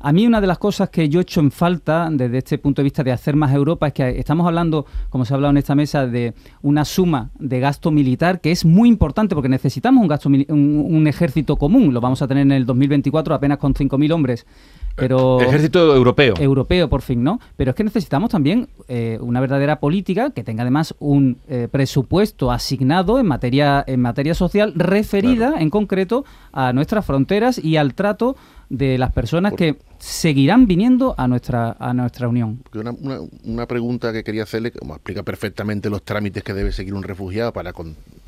A 0.03 0.15
mí 0.15 0.27
una 0.27 0.41
de 0.41 0.47
las 0.47 0.57
cosas 0.57 0.89
que 0.89 1.11
yo 1.11 1.21
he 1.21 1.23
hecho 1.23 1.41
en 1.41 1.51
falta 1.51 2.09
desde 2.11 2.39
este 2.39 2.57
punto 2.57 2.81
de 2.81 2.85
vista 2.85 3.05
de 3.05 3.13
hacer 3.13 3.37
más 3.37 3.53
Europa 3.53 3.87
es 3.89 3.93
que 3.93 4.19
estamos 4.19 4.47
hablando, 4.47 4.87
como 5.11 5.27
se 5.27 5.35
ha 5.35 5.37
hablado 5.37 5.51
en 5.51 5.59
esta 5.59 5.75
mesa, 5.75 6.07
de 6.07 6.33
una 6.63 6.87
suma 6.87 7.29
de 7.39 7.61
gasto 7.61 7.91
militar 7.91 8.41
que 8.41 8.51
es 8.51 8.65
muy 8.65 8.89
importante 8.89 9.35
porque 9.35 9.51
necesitamos 9.51 10.01
un, 10.01 10.09
gasto, 10.09 10.31
un, 10.31 11.07
ejército 11.07 11.57
común. 11.57 11.93
Lo 11.93 12.01
vamos 12.01 12.23
a 12.23 12.29
tener 12.29 12.45
en 12.45 12.53
el 12.53 12.65
2024 12.65 13.35
apenas 13.35 13.59
con 13.59 13.75
5.000 13.75 14.11
hombres. 14.15 14.47
Pero, 15.01 15.41
Ejército 15.41 15.97
europeo. 15.97 16.35
Europeo, 16.39 16.89
por 16.89 17.03
fin, 17.03 17.25
¿no? 17.25 17.41
Pero 17.57 17.71
es 17.71 17.77
que 17.77 17.85
necesitamos 17.85 18.31
también 18.31 18.69
eh, 18.89 19.19
una 19.21 19.41
verdadera 19.41 19.81
política 19.81 20.31
que 20.31 20.45
tenga 20.45 20.63
además 20.63 20.95
un 20.99 21.39
eh, 21.49 21.69
presupuesto 21.71 22.53
asignado 22.53 23.19
en 23.19 23.27
materia, 23.27 23.83
en 23.87 24.01
materia 24.01 24.35
social 24.35 24.73
referida 24.77 25.55
en 25.59 25.71
concreto 25.71 26.25
a 26.53 26.73
nuestras 26.73 27.05
fronteras 27.05 27.59
y 27.59 27.77
al 27.77 27.95
trato 27.95 28.37
de 28.69 28.99
las 28.99 29.13
personas 29.13 29.53
que 29.55 29.77
seguirán 29.99 30.67
viniendo 30.67 31.15
a 31.19 31.27
nuestra 31.27 31.77
a 31.79 31.93
nuestra 31.93 32.29
unión. 32.29 32.63
Una, 32.73 32.95
una, 33.45 33.67
pregunta 33.67 34.13
que 34.13 34.23
quería 34.23 34.45
hacerle, 34.45 34.71
como 34.71 34.95
explica 34.95 35.25
perfectamente 35.25 35.91
los 35.91 36.03
trámites 36.03 36.45
que 36.45 36.55
debe 36.55 36.71
seguir 36.71 36.95
un 36.95 37.03
refugiado 37.03 37.53
para, 37.53 37.73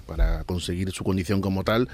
para 0.06 0.42
conseguir 0.44 0.90
su 0.90 1.04
condición 1.04 1.40
como 1.40 1.62
tal, 1.62 1.88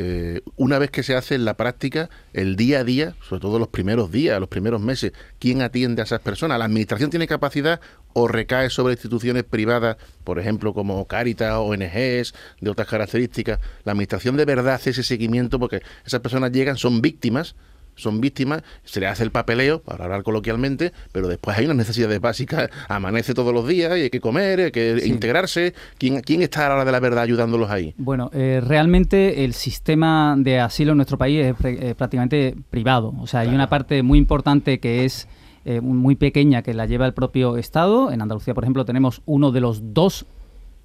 eh, 0.00 0.42
una 0.54 0.78
vez 0.78 0.92
que 0.92 1.02
se 1.02 1.16
hace 1.16 1.34
en 1.34 1.44
la 1.44 1.54
práctica, 1.54 2.08
el 2.32 2.54
día 2.54 2.78
a 2.78 2.84
día, 2.84 3.16
sobre 3.28 3.40
todo 3.40 3.58
los 3.58 3.66
primeros 3.66 4.12
días, 4.12 4.38
los 4.38 4.48
primeros 4.48 4.80
meses, 4.80 5.12
¿quién 5.40 5.60
atiende 5.60 6.02
a 6.02 6.04
esas 6.04 6.20
personas? 6.20 6.56
¿La 6.60 6.66
administración 6.66 7.10
tiene 7.10 7.26
capacidad 7.26 7.80
o 8.12 8.28
recae 8.28 8.70
sobre 8.70 8.94
instituciones 8.94 9.42
privadas, 9.42 9.96
por 10.22 10.38
ejemplo, 10.38 10.72
como 10.72 11.04
Caritas, 11.08 11.52
ONGs, 11.54 12.32
de 12.60 12.70
otras 12.70 12.86
características? 12.86 13.58
¿La 13.82 13.90
administración 13.90 14.36
de 14.36 14.44
verdad 14.44 14.74
hace 14.74 14.90
ese 14.90 15.02
seguimiento? 15.02 15.58
Porque 15.58 15.82
esas 16.06 16.20
personas 16.20 16.52
llegan, 16.52 16.76
son 16.76 17.00
víctimas, 17.00 17.56
son 17.98 18.20
víctimas, 18.20 18.62
se 18.84 19.00
le 19.00 19.06
hace 19.06 19.22
el 19.22 19.30
papeleo, 19.30 19.80
para 19.80 20.04
hablar 20.04 20.22
coloquialmente, 20.22 20.92
pero 21.12 21.28
después 21.28 21.58
hay 21.58 21.66
unas 21.66 21.76
necesidades 21.76 22.20
básicas, 22.20 22.70
amanece 22.88 23.34
todos 23.34 23.52
los 23.52 23.66
días 23.66 23.96
y 23.98 24.02
hay 24.02 24.10
que 24.10 24.20
comer, 24.20 24.60
hay 24.60 24.70
que 24.70 25.02
integrarse. 25.04 25.74
¿Quién, 25.98 26.20
¿Quién 26.20 26.42
está 26.42 26.66
a 26.66 26.68
la 26.70 26.74
hora 26.76 26.84
de 26.84 26.92
la 26.92 27.00
verdad 27.00 27.24
ayudándolos 27.24 27.70
ahí? 27.70 27.94
Bueno, 27.98 28.30
eh, 28.32 28.62
realmente 28.64 29.44
el 29.44 29.52
sistema 29.52 30.34
de 30.38 30.60
asilo 30.60 30.92
en 30.92 30.98
nuestro 30.98 31.18
país 31.18 31.54
es 31.60 31.94
prácticamente 31.94 32.54
privado. 32.70 33.14
O 33.20 33.26
sea, 33.26 33.40
hay 33.40 33.48
una 33.48 33.68
parte 33.68 34.02
muy 34.02 34.18
importante 34.18 34.80
que 34.80 35.04
es 35.04 35.28
eh, 35.64 35.80
muy 35.80 36.14
pequeña 36.14 36.62
que 36.62 36.72
la 36.72 36.86
lleva 36.86 37.06
el 37.06 37.12
propio 37.12 37.58
Estado. 37.58 38.10
En 38.10 38.22
Andalucía, 38.22 38.54
por 38.54 38.64
ejemplo, 38.64 38.84
tenemos 38.84 39.20
uno 39.26 39.52
de 39.52 39.60
los 39.60 39.92
dos 39.92 40.24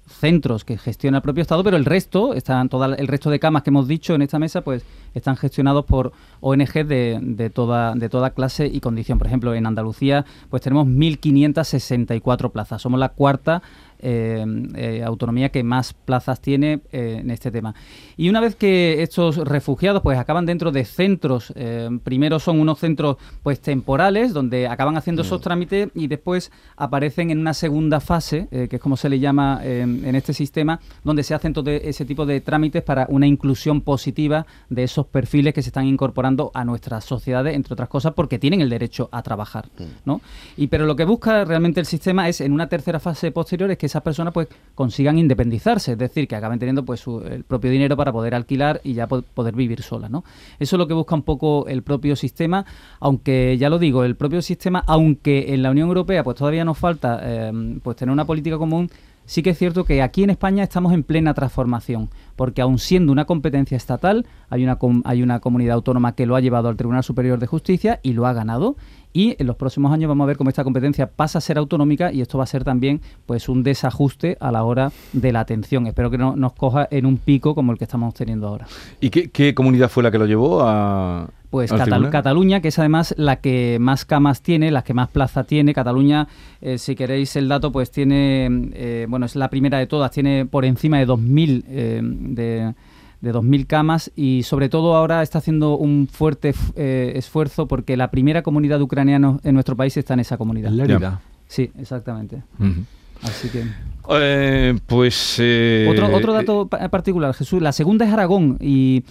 centros 0.06 0.64
que 0.64 0.76
gestiona 0.78 1.18
el 1.18 1.22
propio 1.22 1.42
Estado, 1.42 1.64
pero 1.64 1.76
el 1.76 1.84
resto, 1.84 2.34
están 2.34 2.68
toda, 2.68 2.94
el 2.94 3.08
resto 3.08 3.30
de 3.30 3.40
camas 3.40 3.62
que 3.62 3.70
hemos 3.70 3.88
dicho 3.88 4.14
en 4.14 4.22
esta 4.22 4.38
mesa, 4.38 4.60
pues 4.62 4.84
están 5.14 5.36
gestionados 5.36 5.84
por 5.84 6.12
ONG 6.40 6.86
de, 6.86 7.18
de, 7.22 7.50
toda, 7.50 7.94
de 7.94 8.08
toda 8.08 8.30
clase 8.30 8.66
y 8.66 8.80
condición. 8.80 9.18
Por 9.18 9.26
ejemplo, 9.26 9.54
en 9.54 9.66
Andalucía, 9.66 10.24
pues 10.50 10.62
tenemos 10.62 10.86
1.564 10.86 12.50
plazas. 12.50 12.82
Somos 12.82 13.00
la 13.00 13.10
cuarta 13.10 13.62
eh, 13.98 14.44
eh, 14.74 15.02
autonomía 15.04 15.48
que 15.48 15.62
más 15.62 15.92
plazas 15.92 16.40
tiene 16.40 16.80
eh, 16.92 17.18
en 17.20 17.30
este 17.30 17.50
tema. 17.50 17.74
Y 18.16 18.28
una 18.28 18.40
vez 18.40 18.56
que 18.56 19.02
estos 19.02 19.36
refugiados 19.36 20.02
pues 20.02 20.18
acaban 20.18 20.46
dentro 20.46 20.72
de 20.72 20.84
centros, 20.84 21.52
primero 22.04 22.38
son 22.38 22.60
unos 22.60 22.78
centros 22.78 23.16
pues 23.42 23.60
temporales 23.60 24.32
donde 24.32 24.68
acaban 24.68 24.96
haciendo 24.96 25.22
esos 25.22 25.40
mm. 25.40 25.42
trámites 25.42 25.88
y 25.94 26.06
después 26.06 26.52
aparecen 26.76 27.30
en 27.30 27.38
una 27.38 27.54
segunda 27.54 28.00
fase, 28.00 28.46
que 28.50 28.76
es 28.76 28.80
como 28.80 28.96
se 28.96 29.08
le 29.08 29.18
llama 29.18 29.60
en 29.64 30.14
este 30.14 30.32
sistema, 30.32 30.80
donde 31.02 31.22
se 31.22 31.34
hacen 31.34 31.52
todo 31.52 31.70
ese 31.70 32.04
tipo 32.04 32.24
de 32.26 32.40
trámites 32.40 32.82
para 32.82 33.06
una 33.08 33.26
inclusión 33.26 33.80
positiva 33.80 34.46
de 34.68 34.84
esos 34.84 35.06
perfiles 35.06 35.54
que 35.54 35.62
se 35.62 35.70
están 35.70 35.86
incorporando 35.86 36.50
a 36.54 36.64
nuestras 36.64 37.04
sociedades, 37.04 37.54
entre 37.54 37.74
otras 37.74 37.88
cosas, 37.88 38.12
porque 38.14 38.38
tienen 38.38 38.60
el 38.60 38.70
derecho 38.70 39.08
a 39.10 39.22
trabajar, 39.22 39.68
mm. 39.78 39.84
¿no? 40.04 40.20
Y 40.56 40.68
pero 40.68 40.86
lo 40.86 40.96
que 40.96 41.04
busca 41.04 41.44
realmente 41.44 41.80
el 41.80 41.86
sistema 41.86 42.28
es 42.28 42.40
en 42.40 42.52
una 42.52 42.68
tercera 42.68 43.00
fase 43.00 43.32
posterior 43.32 43.70
es 43.70 43.78
que 43.78 43.88
esas 43.94 44.02
personas 44.02 44.34
pues 44.34 44.48
consigan 44.74 45.18
independizarse, 45.18 45.92
es 45.92 45.98
decir, 45.98 46.26
que 46.26 46.34
acaben 46.34 46.58
teniendo 46.58 46.84
pues 46.84 47.04
el 47.30 47.44
propio 47.44 47.70
dinero 47.70 47.96
para 47.96 48.12
poder 48.12 48.34
alquilar 48.34 48.80
y 48.82 48.94
ya 48.94 49.06
poder 49.06 49.54
vivir 49.54 49.82
solas, 49.82 50.10
¿no? 50.10 50.24
Eso 50.58 50.74
es 50.74 50.78
lo 50.78 50.88
que 50.88 50.94
busca 50.94 51.14
un 51.14 51.22
poco 51.22 51.66
el 51.68 51.82
propio 51.82 52.16
sistema, 52.16 52.66
aunque 52.98 53.56
ya 53.56 53.70
lo 53.70 53.78
digo, 53.78 54.02
el 54.04 54.16
propio 54.16 54.42
sistema, 54.42 54.82
aunque 54.88 55.54
en 55.54 55.62
la 55.62 55.70
Unión 55.70 55.86
Europea 55.88 56.24
pues 56.24 56.36
todavía 56.36 56.64
nos 56.64 56.76
falta 56.76 57.20
eh, 57.22 57.78
pues 57.82 57.96
tener 57.96 58.12
una 58.12 58.24
política 58.24 58.58
común, 58.58 58.90
sí 59.26 59.42
que 59.42 59.50
es 59.50 59.58
cierto 59.58 59.84
que 59.84 60.02
aquí 60.02 60.22
en 60.22 60.30
España 60.30 60.62
estamos 60.62 60.92
en 60.92 61.02
plena 61.02 61.34
transformación, 61.34 62.10
porque 62.36 62.62
aun 62.62 62.78
siendo 62.78 63.12
una 63.12 63.24
competencia 63.24 63.76
estatal, 63.76 64.26
hay 64.48 64.64
una, 64.64 64.78
hay 65.04 65.22
una 65.22 65.40
comunidad 65.40 65.74
autónoma 65.74 66.14
que 66.14 66.26
lo 66.26 66.36
ha 66.36 66.40
llevado 66.40 66.68
al 66.68 66.76
Tribunal 66.76 67.04
Superior 67.04 67.38
de 67.38 67.46
Justicia 67.46 68.00
y 68.02 68.12
lo 68.12 68.26
ha 68.26 68.32
ganado. 68.32 68.76
Y 69.16 69.36
en 69.38 69.46
los 69.46 69.54
próximos 69.54 69.92
años 69.92 70.08
vamos 70.08 70.24
a 70.24 70.26
ver 70.26 70.36
cómo 70.36 70.50
esta 70.50 70.64
competencia 70.64 71.08
pasa 71.08 71.38
a 71.38 71.40
ser 71.40 71.56
autonómica 71.56 72.12
y 72.12 72.20
esto 72.20 72.36
va 72.36 72.44
a 72.44 72.48
ser 72.48 72.64
también 72.64 73.00
pues 73.26 73.48
un 73.48 73.62
desajuste 73.62 74.36
a 74.40 74.50
la 74.50 74.64
hora 74.64 74.90
de 75.12 75.32
la 75.32 75.38
atención. 75.38 75.86
Espero 75.86 76.10
que 76.10 76.18
no 76.18 76.34
nos 76.34 76.54
coja 76.54 76.88
en 76.90 77.06
un 77.06 77.18
pico 77.18 77.54
como 77.54 77.70
el 77.70 77.78
que 77.78 77.84
estamos 77.84 78.12
teniendo 78.14 78.48
ahora. 78.48 78.66
¿Y 79.00 79.10
qué 79.10 79.54
comunidad 79.54 79.88
fue 79.88 80.02
la 80.02 80.10
que 80.10 80.18
lo 80.18 80.26
llevó 80.26 80.62
a, 80.62 81.28
pues 81.54 81.70
Cataluña, 82.10 82.60
que 82.60 82.66
es 82.66 82.78
además 82.80 83.14
la 83.16 83.36
que 83.36 83.78
más 83.80 84.04
camas 84.04 84.42
tiene, 84.42 84.72
la 84.72 84.82
que 84.82 84.92
más 84.92 85.08
plaza 85.08 85.44
tiene. 85.44 85.72
Cataluña, 85.72 86.26
eh, 86.60 86.78
si 86.78 86.96
queréis 86.96 87.36
el 87.36 87.48
dato, 87.48 87.70
pues 87.70 87.92
tiene, 87.92 88.72
eh, 88.72 89.06
bueno, 89.08 89.24
es 89.26 89.36
la 89.36 89.48
primera 89.50 89.78
de 89.78 89.86
todas, 89.86 90.10
tiene 90.10 90.46
por 90.46 90.64
encima 90.64 90.98
de 90.98 91.06
2.000 91.06 91.64
eh, 91.68 92.00
de, 92.02 92.74
de 93.20 93.32
2.000 93.32 93.66
camas 93.68 94.10
y 94.16 94.42
sobre 94.42 94.68
todo 94.68 94.96
ahora 94.96 95.22
está 95.22 95.38
haciendo 95.38 95.78
un 95.78 96.08
fuerte 96.10 96.52
esfuerzo 96.74 97.68
porque 97.68 97.96
la 97.96 98.10
primera 98.10 98.42
comunidad 98.42 98.78
de 98.78 98.82
ucranianos 98.82 99.40
en 99.44 99.54
nuestro 99.54 99.76
país 99.76 99.96
está 99.96 100.14
en 100.14 100.20
esa 100.20 100.36
comunidad. 100.36 100.72
Lérida. 100.72 101.20
Sí, 101.46 101.70
exactamente. 101.78 102.42
Así 103.22 103.48
que... 103.48 103.62
Eh, 104.10 104.78
pues... 104.86 105.36
Eh, 105.38 105.86
otro, 105.90 106.14
otro 106.14 106.32
dato 106.32 106.68
particular, 106.68 107.34
Jesús. 107.34 107.62
La 107.62 107.72
segunda 107.72 108.04
es 108.04 108.12
Aragón 108.12 108.58
y, 108.60 109.02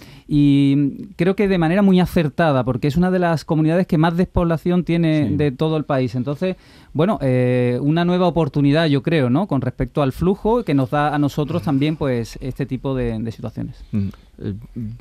creo 1.16 1.36
que 1.36 1.48
de 1.48 1.58
manera 1.58 1.82
muy 1.82 2.00
acertada 2.00 2.64
porque 2.64 2.88
es 2.88 2.96
una 2.96 3.10
de 3.10 3.18
las 3.18 3.44
comunidades 3.44 3.86
que 3.86 3.98
más 3.98 4.16
despoblación 4.16 4.84
tiene 4.84 5.30
de 5.30 5.52
todo 5.52 5.76
el 5.76 5.84
país. 5.84 6.14
Entonces, 6.14 6.56
bueno, 6.92 7.18
eh, 7.22 7.78
una 7.82 8.04
nueva 8.04 8.26
oportunidad 8.26 8.86
yo 8.86 9.02
creo, 9.02 9.30
¿no? 9.30 9.46
Con 9.46 9.60
respecto 9.60 10.02
al 10.02 10.12
flujo 10.12 10.62
que 10.62 10.74
nos 10.74 10.90
da 10.90 11.14
a 11.14 11.18
nosotros 11.18 11.62
también 11.62 11.96
pues 11.96 12.38
este 12.40 12.66
tipo 12.66 12.94
de, 12.94 13.32
situaciones. 13.32 13.82
Mm. 13.92 14.08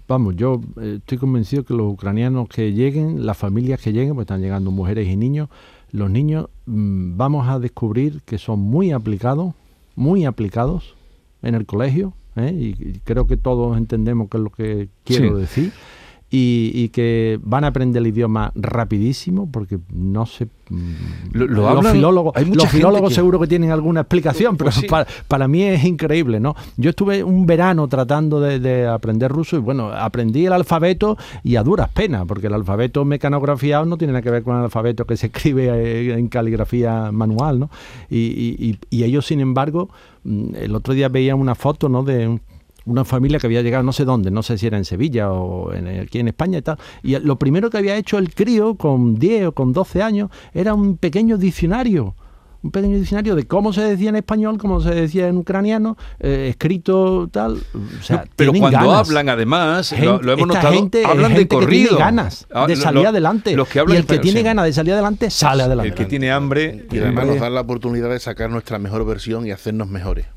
vamos, 0.07 0.35
yo 0.35 0.61
estoy 0.81 1.17
convencido 1.17 1.63
que 1.63 1.73
los 1.73 1.93
ucranianos 1.93 2.47
que 2.49 2.73
lleguen, 2.73 3.25
las 3.25 3.37
familias 3.37 3.79
que 3.79 3.93
lleguen, 3.93 4.15
pues 4.15 4.25
están 4.25 4.41
llegando 4.41 4.71
mujeres 4.71 5.07
y 5.07 5.15
niños, 5.15 5.49
los 5.91 6.09
niños 6.09 6.47
mm, 6.65 7.15
vamos 7.15 7.47
a 7.47 7.59
descubrir 7.59 8.21
que 8.25 8.39
son 8.39 8.59
muy 8.59 8.91
aplicados, 8.91 9.53
muy 9.95 10.25
aplicados 10.25 10.95
en 11.41 11.55
el 11.55 11.65
colegio, 11.65 12.13
¿eh? 12.35 12.51
y, 12.53 12.99
creo 13.03 13.27
que 13.27 13.37
todos 13.37 13.77
entendemos 13.77 14.29
qué 14.29 14.37
es 14.37 14.43
lo 14.43 14.49
que 14.49 14.89
quiero 15.03 15.37
decir 15.37 15.71
y, 16.35 16.89
que 16.89 17.39
van 17.43 17.63
a 17.63 17.67
aprender 17.67 18.01
el 18.01 18.07
idioma 18.07 18.51
rapidísimo 18.55 19.47
porque 19.51 19.77
no 19.93 20.25
sé 20.25 20.47
mm, 20.69 20.85
los 21.33 21.91
filólogos 21.91 22.47
los 22.47 22.69
filólogos 22.69 23.13
seguro 23.13 23.39
que 23.39 23.45
tienen 23.45 23.69
alguna 23.69 24.01
explicación 24.01 24.57
pero 24.57 24.71
pues 24.89 25.05
para, 25.27 25.47
mí 25.47 25.61
es 25.61 25.83
increíble 25.83 26.39
no 26.39 26.55
yo 26.75 26.89
estuve 26.89 27.23
un 27.23 27.45
verano 27.45 27.87
tratando 27.87 28.39
de, 28.39 28.87
aprender 28.87 29.31
ruso 29.31 29.57
y 29.57 29.59
bueno 29.59 29.89
aprendí 29.89 30.47
el 30.47 30.53
alfabeto 30.53 31.17
y 31.43 31.55
a 31.55 31.63
duras 31.63 31.89
penas 31.89 32.25
porque 32.27 32.47
el 32.47 32.53
alfabeto 32.55 33.05
mecanografiado 33.05 33.85
no 33.85 33.97
tiene 33.97 34.13
nada 34.13 34.23
que 34.23 34.31
ver 34.31 34.41
con 34.41 34.57
el 34.57 34.63
alfabeto 34.63 35.05
que 35.05 35.17
se 35.17 35.27
escribe 35.27 35.67
eh, 35.67 36.17
en 36.17 36.29
caligrafía 36.29 37.11
manual 37.11 37.59
no 37.59 37.69
y, 38.09 38.79
y 38.89 39.03
ellos 39.03 39.27
sin 39.27 39.39
embargo 39.39 39.89
mm, 40.23 40.55
el 40.55 40.73
otro 40.73 40.95
día 40.95 41.09
veía 41.09 41.35
una 41.35 41.53
foto 41.53 41.89
no 41.89 42.03
de 42.03 42.27
un 42.27 42.41
una 42.85 43.05
familia 43.05 43.39
que 43.39 43.47
había 43.47 43.61
llegado 43.61 43.83
no 43.83 43.93
sé 43.93 44.05
dónde, 44.05 44.29
no 44.31 44.43
sé 44.43 44.57
si 44.57 44.67
era 44.67 44.77
en 44.77 44.85
Sevilla 44.85 45.31
o 45.31 45.73
en, 45.73 45.87
aquí 46.01 46.19
en 46.19 46.27
España 46.27 46.57
y 46.57 46.61
tal. 46.61 46.77
Y 47.01 47.17
lo 47.19 47.37
primero 47.37 47.69
que 47.69 47.77
había 47.77 47.95
hecho 47.95 48.17
el 48.17 48.33
crío 48.33 48.75
con 48.75 49.15
10 49.15 49.47
o 49.47 49.51
con 49.53 49.71
12 49.73 50.01
años 50.03 50.29
era 50.53 50.73
un 50.73 50.97
pequeño 50.97 51.37
diccionario 51.37 52.15
un 52.61 52.71
pequeño 52.71 52.95
diccionario 52.97 53.35
de 53.35 53.45
cómo 53.45 53.73
se 53.73 53.81
decía 53.81 54.07
en 54.07 54.15
español, 54.15 54.57
cómo 54.57 54.79
se 54.79 54.91
decía 54.95 55.27
en 55.27 55.35
ucraniano, 55.35 55.97
eh, 56.21 56.47
escrito 56.49 57.27
tal. 57.29 57.57
O 57.99 58.01
sea, 58.01 58.23
pero 58.37 58.53
tienen 58.53 58.71
cuando 58.71 58.87
ganas. 58.89 59.09
hablan, 59.09 59.27
además, 59.27 59.89
Gente- 59.89 60.05
lo, 60.05 60.21
lo 60.21 60.31
hemos 60.31 60.47
esta 60.47 60.59
notado, 60.61 60.73
gente 60.73 61.05
hablan 61.05 61.33
de 61.33 61.39
que 61.41 61.47
corrido. 61.49 61.89
tiene 61.89 62.03
ganas 62.05 62.47
Ah, 62.53 62.65
de 62.65 62.77
salir 62.77 63.03
lo- 63.03 63.09
adelante. 63.09 63.53
Los 63.57 63.67
que 63.67 63.79
hablan 63.81 63.97
y 63.97 63.99
el 63.99 64.05
que 64.05 64.15
en- 64.15 64.21
tiene 64.21 64.39
sí. 64.39 64.43
ganas 64.45 64.63
de 64.63 64.71
salir 64.71 64.93
adelante, 64.93 65.29
sale 65.29 65.63
adelante. 65.63 65.89
El 65.89 65.93
que 65.93 66.05
tiene 66.05 66.31
hambre. 66.31 66.87
Y 66.89 66.99
además 66.99 67.27
nos 67.27 67.39
da 67.41 67.49
la 67.49 67.59
oportunidad 67.59 68.09
de 68.09 68.19
sacar 68.21 68.49
nuestra 68.49 68.79
mejor 68.79 69.05
versión 69.05 69.45
y 69.45 69.51
hacernos 69.51 69.89
mejores. 69.89 70.27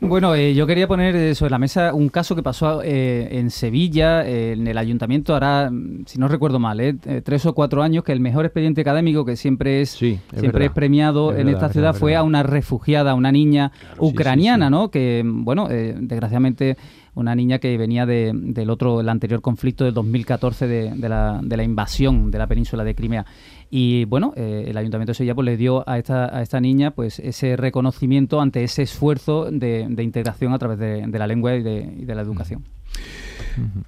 Bueno, 0.00 0.34
eh, 0.34 0.54
yo 0.54 0.66
quería 0.66 0.86
poner 0.86 1.16
eh, 1.16 1.34
sobre 1.34 1.50
la 1.50 1.58
mesa 1.58 1.94
un 1.94 2.10
caso 2.10 2.36
que 2.36 2.42
pasó 2.42 2.82
eh, 2.84 3.28
en 3.38 3.50
Sevilla, 3.50 4.26
eh, 4.26 4.52
en 4.52 4.66
el 4.66 4.76
ayuntamiento, 4.76 5.32
ahora, 5.32 5.70
mm, 5.70 6.04
si 6.06 6.18
no 6.18 6.28
recuerdo 6.28 6.58
mal, 6.58 6.80
eh, 6.80 6.94
tres 7.24 7.46
o 7.46 7.54
cuatro 7.54 7.82
años, 7.82 8.04
que 8.04 8.12
el 8.12 8.20
mejor 8.20 8.44
expediente 8.44 8.82
académico, 8.82 9.24
que 9.24 9.36
siempre 9.36 9.80
es, 9.80 9.90
Sí, 9.90 10.18
es 10.32 10.40
siempre 10.40 10.60
verdad. 10.60 10.66
es 10.66 10.72
premiado 10.72 11.32
Es 11.32 11.38
en 11.40 11.46
verdad, 11.46 11.52
esta 11.54 11.66
verdad, 11.68 11.72
ciudad, 11.72 11.94
fue 11.94 12.14
a 12.14 12.22
una 12.22 12.42
refugiada, 12.42 13.14
una 13.14 13.32
niña 13.32 13.72
ucraniana, 13.98 14.66
sí. 14.66 14.70
¿no? 14.70 14.90
Que, 14.90 15.22
bueno, 15.24 15.68
eh, 15.70 15.94
desgraciadamente 15.98 16.76
una 17.14 17.34
niña 17.34 17.58
que 17.58 17.78
venía 17.78 18.04
de- 18.04 18.32
del 18.34 18.68
otro, 18.68 19.00
el 19.00 19.08
anterior 19.08 19.40
conflicto 19.40 19.84
del 19.86 19.94
2014 19.94 20.66
de, 20.66 20.90
de 20.94 21.08
la, 21.08 21.40
de 21.42 21.56
la 21.56 21.62
invasión 21.62 22.30
de 22.30 22.36
la 22.38 22.46
península 22.46 22.84
de 22.84 22.94
Crimea. 22.94 23.24
Y 23.70 24.04
bueno, 24.04 24.32
eh, 24.36 24.66
el 24.68 24.76
Ayuntamiento 24.76 25.10
de 25.10 25.14
Sevilla 25.14 25.34
pues, 25.34 25.44
le 25.44 25.56
dio 25.56 25.88
a 25.88 25.98
esta, 25.98 26.34
a 26.36 26.42
esta 26.42 26.60
niña 26.60 26.92
pues 26.92 27.18
ese 27.18 27.56
reconocimiento 27.56 28.40
ante 28.40 28.62
ese 28.62 28.82
esfuerzo 28.82 29.50
de, 29.50 29.86
de 29.88 30.02
integración 30.02 30.52
a 30.52 30.58
través 30.58 30.78
de, 30.78 31.06
la 31.18 31.26
lengua 31.26 31.54
y 31.56 31.62
de, 31.62 32.14
la 32.14 32.22
educación. 32.22 32.64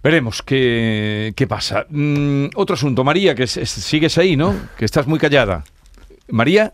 Veremos 0.03 0.43
qué, 0.43 1.33
qué 1.37 1.47
pasa. 1.47 1.87
Mm, 1.91 2.47
otro 2.57 2.75
asunto, 2.75 3.05
María, 3.05 3.35
que 3.35 3.45
es- 3.45 3.57
es- 3.57 3.71
sigues 3.71 4.17
ahí, 4.19 4.37
¿no? 4.37 4.55
Que 4.79 4.85
estás 4.85 5.07
muy 5.07 5.19
callada. 5.19 5.65
María, 6.31 6.73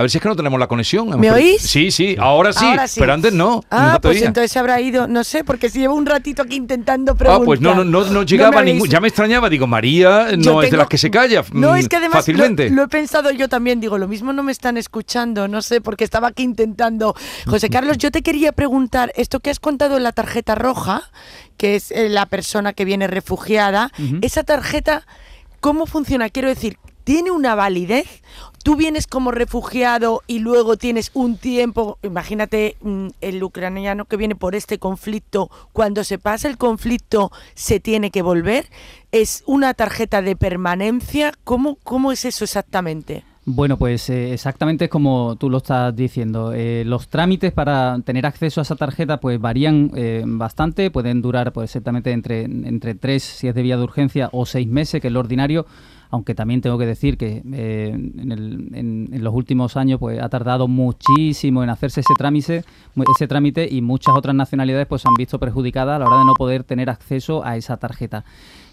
a 0.00 0.02
ver 0.02 0.10
si 0.10 0.18
es 0.18 0.22
que 0.22 0.28
no 0.28 0.36
tenemos 0.36 0.58
la 0.58 0.66
conexión. 0.66 1.18
¿Me 1.20 1.30
oís? 1.30 1.60
Sí, 1.62 1.90
sí, 1.90 2.16
ahora 2.18 2.52
sí, 2.52 2.64
Ahora 2.64 2.88
sí. 2.88 2.98
pero 3.00 3.12
antes 3.14 3.32
no. 3.32 3.62
Ah, 3.70 3.92
no 3.94 4.00
pues 4.00 4.22
entonces 4.22 4.50
se 4.50 4.58
habrá 4.58 4.80
ido, 4.80 5.06
no 5.06 5.22
sé, 5.24 5.44
porque 5.44 5.68
si 5.70 5.78
llevo 5.80 5.94
un 5.94 6.06
ratito 6.06 6.42
aquí 6.42 6.56
intentando 6.56 7.12
Ah, 7.12 7.16
preguntar. 7.16 7.44
pues 7.44 7.60
no, 7.60 7.74
no, 7.74 7.84
no, 7.84 8.04
no 8.06 8.22
llegaba 8.22 8.62
ningún. 8.62 8.88
Ya 8.88 9.00
me 9.00 9.08
extrañaba, 9.08 9.48
digo, 9.48 9.66
María 9.66 10.28
no 10.38 10.62
es 10.62 10.70
de 10.70 10.76
las 10.76 10.88
que 10.88 10.98
se 10.98 11.10
calla 11.10 11.44
No, 11.52 11.72
mm, 11.72 11.76
es 11.76 11.88
que 11.88 11.96
además 11.96 12.14
lo- 12.14 12.20
fácilmente. 12.20 12.70
Lo, 12.70 12.84
he 12.84 12.88
pensado 12.88 13.30
yo 13.30 13.48
también, 13.48 13.80
digo, 13.80 13.98
lo 13.98 14.08
mismo 14.08 14.32
no 14.32 14.42
me 14.42 14.52
están 14.52 14.76
escuchando, 14.76 15.46
no 15.48 15.62
sé, 15.62 15.80
porque 15.80 16.04
estaba 16.04 16.28
aquí 16.28 16.42
intentando. 16.42 17.14
José 17.46 17.68
Carlos, 17.70 17.98
yo 17.98 18.10
te 18.10 18.22
quería 18.22 18.52
preguntar, 18.52 19.12
esto 19.16 19.40
que 19.40 19.50
has 19.50 19.60
contado 19.60 19.96
en 19.98 20.02
la 20.02 20.12
tarjeta 20.12 20.54
roja, 20.54 21.02
que 21.56 21.76
es 21.76 21.90
eh, 21.90 22.08
la 22.08 22.26
persona 22.26 22.72
que 22.72 22.84
viene 22.84 23.06
refugiada, 23.06 23.92
esa 24.22 24.42
tarjeta, 24.44 25.06
¿cómo 25.60 25.86
funciona? 25.86 26.28
Quiero 26.30 26.48
decir, 26.48 26.78
¿tiene 27.04 27.30
una 27.30 27.54
validez? 27.54 28.06
Tú 28.62 28.76
vienes 28.76 29.06
como 29.06 29.30
refugiado 29.30 30.22
y 30.26 30.40
luego 30.40 30.76
tienes 30.76 31.10
un 31.14 31.38
tiempo, 31.38 31.98
imagínate 32.02 32.76
mm, 32.82 33.08
el 33.22 33.42
ucraniano 33.42 34.04
que 34.04 34.18
viene 34.18 34.34
por 34.34 34.54
este 34.54 34.78
conflicto, 34.78 35.50
cuando 35.72 36.04
se 36.04 36.18
pasa 36.18 36.46
el 36.46 36.58
conflicto 36.58 37.32
se 37.54 37.80
tiene 37.80 38.10
que 38.10 38.20
volver. 38.20 38.66
¿Es 39.12 39.42
una 39.46 39.72
tarjeta 39.72 40.20
de 40.20 40.36
permanencia? 40.36 41.32
¿Cómo, 41.42 41.78
cómo 41.82 42.12
es 42.12 42.26
eso 42.26 42.44
exactamente? 42.44 43.24
Bueno, 43.46 43.78
pues 43.78 44.10
eh, 44.10 44.34
exactamente 44.34 44.84
es 44.84 44.90
como 44.90 45.36
tú 45.36 45.48
lo 45.48 45.58
estás 45.58 45.96
diciendo. 45.96 46.52
Eh, 46.52 46.84
los 46.84 47.08
trámites 47.08 47.52
para 47.52 47.98
tener 48.04 48.26
acceso 48.26 48.60
a 48.60 48.62
esa 48.62 48.76
tarjeta 48.76 49.18
pues 49.18 49.40
varían 49.40 49.90
eh, 49.96 50.22
bastante, 50.26 50.90
pueden 50.90 51.22
durar 51.22 51.52
pues 51.52 51.70
exactamente 51.70 52.12
entre, 52.12 52.42
entre 52.42 52.94
tres 52.94 53.22
si 53.22 53.48
es 53.48 53.54
de 53.54 53.62
vía 53.62 53.78
de 53.78 53.84
urgencia 53.84 54.28
o 54.32 54.44
seis 54.44 54.68
meses, 54.68 55.00
que 55.00 55.08
es 55.08 55.12
lo 55.12 55.20
ordinario, 55.20 55.64
aunque 56.10 56.34
también 56.34 56.60
tengo 56.60 56.76
que 56.76 56.86
decir 56.86 57.16
que 57.16 57.42
eh, 57.52 57.90
en, 57.94 58.32
el- 58.32 58.68
en- 58.74 59.08
en 59.12 59.24
los 59.24 59.32
últimos 59.34 59.76
años 59.76 59.98
pues 60.00 60.20
ha 60.20 60.28
tardado 60.28 60.66
muchísimo 60.68 61.62
en 61.62 61.70
hacerse 61.70 62.00
ese 62.00 62.14
trámite, 62.18 62.64
ese 63.16 63.26
trámite 63.28 63.68
y 63.70 63.80
muchas 63.80 64.14
otras 64.16 64.34
nacionalidades 64.34 64.86
pues 64.86 65.02
se 65.02 65.08
han 65.08 65.14
visto 65.14 65.38
perjudicadas 65.38 65.96
a 65.96 65.98
la 66.00 66.06
hora 66.06 66.18
de 66.18 66.24
no 66.24 66.34
poder 66.34 66.64
tener 66.64 66.90
acceso 66.90 67.44
a 67.44 67.56
esa 67.56 67.76
tarjeta. 67.76 68.24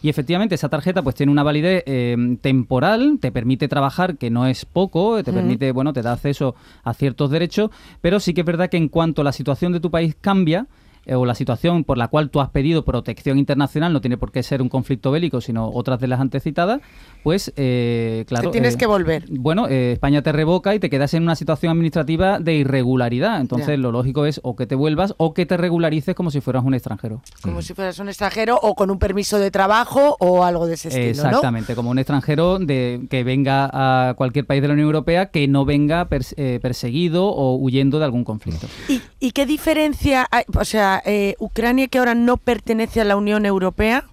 Y 0.01 0.10
efectivamente 0.10 0.56
esa 0.56 0.70
tarjeta 0.70 1.01
pues 1.01 1.15
tiene 1.15 1.32
una 1.32 1.44
validez 1.44 1.84
eh, 1.86 2.15
temporal, 2.41 3.17
te 3.20 3.32
permite 3.32 3.67
trabajar, 3.67 4.17
que 4.17 4.29
no 4.29 4.46
es 4.48 4.65
poco, 4.65 5.24
te 5.24 5.32
Ujú. 5.32 5.39
permite, 5.39 5.72
bueno, 5.72 5.94
te 5.94 6.01
da 6.01 6.13
acceso 6.13 6.56
a 6.84 6.94
ciertos 6.94 7.29
derechos, 7.32 7.72
pero 8.01 8.20
sí 8.20 8.34
que 8.34 8.41
es 8.41 8.48
verdad 8.48 8.70
que 8.70 8.77
en 8.77 8.89
cuanto 8.89 9.24
la 9.24 9.32
situación 9.32 9.72
de 9.74 9.79
tu 9.79 9.89
país 9.91 10.15
cambia, 10.20 10.67
eh, 11.08 11.16
o 11.16 11.26
la 11.26 11.34
situación 11.36 11.84
por 11.84 11.98
la 11.98 12.08
cual 12.10 12.30
tú 12.30 12.40
has 12.42 12.50
pedido 12.50 12.86
protección 12.86 13.40
internacional, 13.40 13.92
no 13.94 14.02
tiene 14.02 14.18
por 14.18 14.32
qué 14.32 14.44
ser 14.44 14.62
un 14.62 14.70
conflicto 14.70 15.10
bélico, 15.12 15.42
sino 15.42 15.70
otras 15.70 16.00
de 16.00 16.08
las 16.08 16.20
antecitadas, 16.20 16.82
pues 17.24 17.52
eh, 17.56 18.26
claro... 18.28 18.50
Te 18.50 18.52
tienes 18.54 18.76
eh, 18.76 18.78
que 18.78 18.86
volver. 18.86 19.26
bueno, 19.30 19.67
eh, 19.67 19.93
España 19.93 20.22
te 20.22 20.32
revoca 20.32 20.76
y 20.76 20.80
te 20.80 20.89
quedas 20.89 21.13
en 21.13 21.24
una 21.24 21.36
situación 21.36 21.72
administrativa 21.72 22.39
de 22.39 22.54
irregularidad. 22.56 23.41
Entonces, 23.41 23.70
Ya. 23.70 23.78
lo 23.78 23.91
lógico 23.91 24.26
es 24.26 24.39
o 24.43 24.56
que 24.56 24.67
te 24.67 24.76
vuelvas 24.76 25.13
o 25.17 25.34
que 25.34 25.46
te 25.46 25.58
regularices 25.58 26.13
como 26.15 26.30
si 26.32 26.41
fueras 26.41 26.63
un 26.63 26.74
extranjero. 26.74 27.22
Como 27.41 27.62
si 27.62 27.74
fueras 27.74 27.98
un 28.00 28.08
extranjero 28.10 28.60
o 28.62 28.76
con 28.76 28.91
un 28.91 29.00
permiso 29.00 29.39
de 29.39 29.52
trabajo 29.52 30.15
o 30.20 30.43
algo 30.43 30.67
de 30.67 30.74
ese 30.76 30.89
estilo, 30.89 31.24
¿no? 31.24 31.30
Exactamente, 31.30 31.76
como 31.76 31.89
un 31.91 32.00
extranjero 32.00 32.60
de 32.60 33.08
que 33.10 33.24
venga 33.24 33.70
a 33.72 34.13
cualquier 34.15 34.46
país 34.46 34.62
de 34.62 34.67
la 34.67 34.74
Unión 34.74 34.88
Europea 34.88 35.28
que 35.28 35.48
no 35.48 35.65
venga 35.65 36.08
pers- 36.10 36.34
eh, 36.38 36.60
perseguido 36.62 37.28
o 37.28 37.56
huyendo 37.56 38.00
de 38.00 38.06
algún 38.06 38.24
conflicto. 38.24 38.67
¿Y, 38.88 39.02
y 39.20 39.32
qué 39.32 39.46
diferencia 39.46 40.28
hay? 40.32 40.43
O 40.58 40.65
sea, 40.65 40.96
eh, 41.05 41.36
Ucrania 41.39 41.88
que 41.88 41.99
ahora 41.99 42.15
no 42.15 42.38
pertenece 42.38 43.01
a 43.01 43.05
la 43.05 43.15
Unión 43.15 43.45
Europea, 43.45 44.05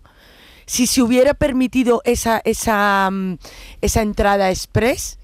si 0.66 0.86
se 0.86 1.02
hubiera 1.02 1.34
permitido 1.34 2.00
esa, 2.04 2.40
esa, 2.44 3.08
mm, 3.10 3.38
esa 3.82 4.02
entrada 4.02 4.50
express, 4.50 5.18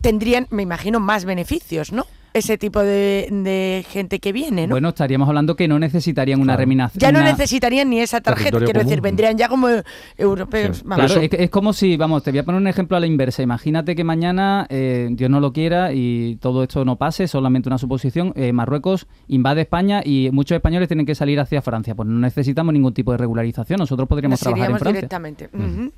tendrían, 0.00 0.46
me 0.50 0.62
imagino, 0.62 1.00
más 1.00 1.24
beneficios, 1.24 1.92
¿no? 1.92 2.06
Ese 2.36 2.58
tipo 2.58 2.80
de, 2.80 3.28
de 3.30 3.84
gente 3.88 4.18
que 4.18 4.32
viene, 4.32 4.66
¿no? 4.66 4.72
Bueno, 4.74 4.90
estaríamos 4.90 5.26
hablando 5.28 5.56
que 5.56 5.66
no 5.68 5.78
necesitarían 5.78 6.40
una 6.40 6.56
reminación. 6.56 7.00
ya 7.00 7.10
no 7.12 7.20
una- 7.20 7.30
necesitarían 7.30 7.88
ni 7.88 8.00
esa 8.00 8.20
tarjeta, 8.20 8.50
Territorio 8.50 8.66
quiero 8.66 8.80
decir, 8.88 9.00
vendrían 9.00 9.38
ya 9.38 9.48
como 9.48 9.68
europeos. 10.16 10.78
Sí. 10.78 10.82
vamos. 10.86 11.06
Claro, 11.06 11.20
es, 11.22 11.30
que- 11.30 11.42
es 11.44 11.50
como 11.50 11.72
si, 11.72 11.96
vamos, 11.96 12.22
te 12.22 12.30
voy 12.30 12.38
a 12.40 12.44
poner 12.44 12.60
un 12.60 12.66
ejemplo 12.68 12.96
a 12.96 13.00
la 13.00 13.06
inversa. 13.06 13.42
Imagínate 13.42 13.94
que 13.96 14.04
mañana, 14.04 14.66
eh, 14.68 15.08
Dios 15.12 15.30
no 15.30 15.40
lo 15.40 15.52
quiera 15.52 15.92
y 15.92 16.36
todo 16.36 16.62
esto 16.62 16.84
no 16.84 16.96
pase, 16.96 17.26
solamente 17.28 17.68
una 17.68 17.78
suposición, 17.78 18.32
eh, 18.36 18.52
Marruecos 18.52 19.06
invade 19.28 19.62
España 19.62 20.02
y 20.04 20.28
muchos 20.32 20.56
españoles 20.56 20.88
tienen 20.88 21.06
que 21.06 21.14
salir 21.14 21.40
hacia 21.40 21.62
Francia. 21.62 21.94
Pues 21.94 22.08
no 22.08 22.18
necesitamos 22.18 22.72
ningún 22.72 22.92
tipo 22.94 23.12
de 23.12 23.18
regularización, 23.18 23.78
nosotros 23.78 24.08
podríamos 24.08 24.34
Nos 24.34 24.40
trabajar 24.40 24.70
en 24.70 24.78
Francia. 24.78 24.92
directamente. 25.00 25.48
Ujú. 25.52 25.92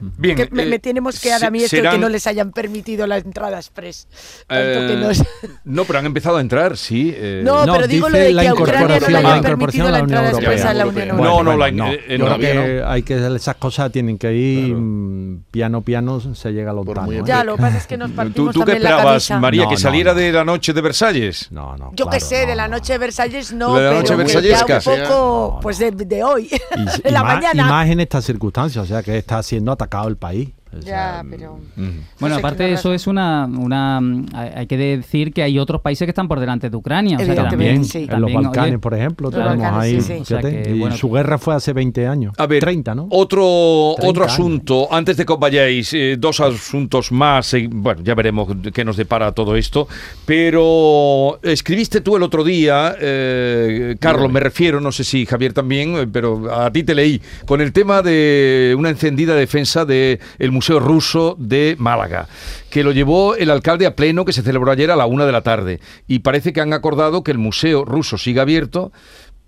Bien, 0.00 0.36
Que 0.36 0.48
me, 0.50 0.64
eh, 0.64 0.66
me 0.66 0.78
tiene 0.78 1.00
mosqueada 1.00 1.46
a 1.46 1.50
mí 1.50 1.62
esto 1.62 1.76
de 1.76 1.88
que 1.88 1.98
no 1.98 2.08
les 2.08 2.26
hayan 2.26 2.50
permitido 2.52 3.06
la 3.06 3.18
entrada 3.18 3.56
express. 3.58 4.08
Tanto 4.46 4.64
que 4.86 4.92
eh, 4.94 4.96
nos- 4.96 5.22
no, 5.64 5.84
pero 5.84 5.98
han 6.00 6.06
empezado 6.06 6.38
a 6.38 6.40
entrar, 6.40 6.76
sí. 6.76 7.12
eh, 7.14 7.42
No, 7.44 7.64
No, 7.64 7.74
pero 7.74 7.86
digo 7.86 8.08
lo 8.08 8.16
dice 8.18 8.28
de 8.28 8.32
la 8.34 8.42
que 8.42 8.48
a 8.48 8.54
Ucrania 8.54 8.80
no 8.80 8.88
le 8.88 8.94
incorporación, 8.96 9.16
hayan 9.26 9.36
la 9.36 9.42
permitido 9.42 9.86
incorporación 9.86 9.86
a 9.86 9.90
la 9.90 9.98
la 9.98 10.04
Unión 10.04 10.18
entrada 10.24 10.38
expresa 10.38 10.70
a 10.70 10.74
la 10.74 10.82
Europea. 10.82 11.04
Unión 11.04 11.16
No, 11.16 11.24
Europea. 11.38 11.52
no, 11.52 11.58
la- 11.58 11.70
no. 11.70 11.92
eh, 11.92 12.18
Yo 12.18 12.28
no, 12.28 12.38
que 12.38 12.82
hay 12.86 13.02
que 13.02 13.36
esas 13.36 13.56
cosas 13.56 13.92
tienen 13.92 14.18
que 14.18 14.32
ir 14.34 14.66
Claro. 14.74 15.38
piano 15.50 15.80
piano 15.82 16.20
se 16.34 16.52
llega 16.52 16.70
a 16.70 16.74
los. 16.74 16.86
Ya, 17.24 17.44
lo 17.44 17.56
que 17.56 17.62
pasa 17.62 17.76
es 17.78 17.86
que 17.86 17.96
nos 17.96 18.10
¿Tú, 18.10 18.16
partimos 18.16 18.54
tú 18.54 18.60
qué 18.60 18.66
también 18.66 18.82
la 18.82 18.90
esperabas, 18.90 19.28
camisa. 19.28 19.40
María, 19.40 19.62
No, 19.64 19.68
que 19.68 19.74
no, 19.74 19.80
saliera 19.80 20.12
no. 20.14 20.18
de 20.20 20.32
la 20.32 20.44
noche 20.44 20.72
de 20.72 20.80
Versalles? 20.80 21.52
No, 21.52 21.76
no, 21.76 21.90
Yo 21.94 22.06
qué 22.06 22.18
claro, 22.18 22.26
sé, 22.26 22.42
no, 22.42 22.46
de 22.48 22.56
la 22.56 22.68
no. 22.68 22.76
noche 22.76 22.92
de 22.94 22.98
Versalles 22.98 23.52
no, 23.52 23.74
De 23.74 23.82
la 23.82 23.88
pero 23.90 24.00
noche 24.00 24.12
que 24.12 24.16
versallesca. 24.16 24.76
un 24.78 24.82
poco, 25.02 25.52
No, 25.54 25.60
pues 25.60 25.78
de, 25.78 26.22
hoy, 26.24 26.50
de 27.04 27.10
la 27.10 27.22
más, 27.22 27.34
mañana. 27.36 27.62
y 27.62 27.66
más 27.70 27.88
en 27.90 28.00
estas 28.00 28.24
circunstancias, 28.24 28.84
o 28.84 28.86
sea 28.88 29.02
que 29.02 29.16
está 29.26 29.42
siendo 29.42 29.72
atacado 29.72 30.06
el 30.08 30.16
país. 30.16 30.50
O 30.78 30.82
sea, 30.82 31.22
Ya, 31.22 31.24
pero... 31.28 31.58
Mm. 31.76 31.88
Bueno, 32.20 32.36
sé 32.36 32.40
aparte 32.40 32.62
de 32.64 32.72
eso 32.72 32.92
es 32.92 33.06
una, 33.06 33.46
una 33.46 34.00
hay 34.34 34.66
que 34.66 34.76
decir 34.76 35.32
que 35.32 35.42
hay 35.42 35.58
otros 35.58 35.80
países 35.80 36.06
que 36.06 36.10
están 36.10 36.28
por 36.28 36.40
delante 36.40 36.70
de 36.70 36.76
Ucrania. 36.76 37.18
O 37.20 37.24
sea, 37.24 37.48
también, 37.48 37.84
sí. 37.84 37.98
en 37.98 38.20
los 38.20 38.30
también, 38.30 38.42
Balcanes, 38.42 38.70
oye, 38.70 38.78
por 38.78 38.94
ejemplo, 38.94 39.30
Los 39.30 39.34
tenemos 39.34 39.58
Balcanes, 39.58 39.82
ahí. 39.82 40.00
sí, 40.00 40.12
sí. 40.14 40.20
O 40.20 40.24
sea 40.24 40.40
que, 40.40 40.70
y 40.74 40.78
bueno. 40.78 40.96
su 40.96 41.10
guerra 41.10 41.38
fue 41.38 41.54
hace 41.54 41.72
20 41.72 42.06
años. 42.06 42.34
A 42.38 42.46
ver, 42.46 42.60
30, 42.60 42.94
¿no? 42.94 43.06
Otro, 43.10 43.94
30 43.96 44.10
otro 44.10 44.24
años. 44.24 44.34
asunto, 44.34 44.88
antes 44.90 45.16
de 45.16 45.24
que 45.24 45.32
os 45.32 45.38
vayáis, 45.38 45.92
eh, 45.94 46.16
dos 46.18 46.40
asuntos 46.40 47.12
más, 47.12 47.54
eh, 47.54 47.68
bueno, 47.70 48.02
ya 48.02 48.14
veremos 48.14 48.48
qué 48.72 48.84
nos 48.84 48.96
depara 48.96 49.32
todo 49.32 49.56
esto, 49.56 49.88
pero 50.24 51.38
escribiste 51.42 52.00
tú 52.00 52.16
el 52.16 52.22
otro 52.22 52.42
día, 52.42 52.96
eh, 53.00 53.96
Carlos, 54.00 54.30
me 54.32 54.40
refiero, 54.40 54.80
no 54.80 54.90
sé 54.90 55.04
si 55.04 55.24
Javier 55.26 55.52
también, 55.52 55.96
eh, 55.96 56.06
pero 56.10 56.52
a 56.52 56.70
ti 56.72 56.82
te 56.82 56.94
leí, 56.94 57.22
con 57.46 57.60
el 57.60 57.72
tema 57.72 58.02
de 58.02 58.74
una 58.76 58.90
encendida 58.90 59.34
defensa 59.34 59.84
del 59.84 60.18
Museo 60.50 60.65
Ruso 60.74 61.36
de 61.38 61.76
Málaga, 61.78 62.28
que 62.70 62.82
lo 62.84 62.92
llevó 62.92 63.34
el 63.36 63.50
alcalde 63.50 63.86
a 63.86 63.94
pleno, 63.96 64.24
que 64.24 64.32
se 64.32 64.42
celebró 64.42 64.70
ayer 64.70 64.90
a 64.90 64.96
la 64.96 65.06
una 65.06 65.24
de 65.26 65.32
la 65.32 65.42
tarde, 65.42 65.80
y 66.06 66.20
parece 66.20 66.52
que 66.52 66.60
han 66.60 66.72
acordado 66.72 67.22
que 67.24 67.30
el 67.32 67.38
Museo 67.38 67.84
Ruso 67.84 68.18
siga 68.18 68.42
abierto, 68.42 68.92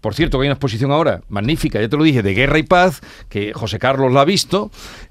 por 0.01 0.15
cierto, 0.15 0.39
que 0.39 0.43
hay 0.45 0.49
una 0.49 0.55
exposición 0.55 0.93
ahora 0.93 1.23
magnífica, 1.29 1.81
ya 1.81 1.89
te 1.89 1.97
lo 1.97 2.05
dije, 2.05 2.23
de 2.23 2.33
Guerra 2.35 2.59
y 2.59 2.63
Paz, 2.63 3.01
que 3.29 3.53
José 3.53 3.79
Carlos 3.81 4.13
la 4.13 4.21
ha 4.21 4.25
visto 4.25 4.71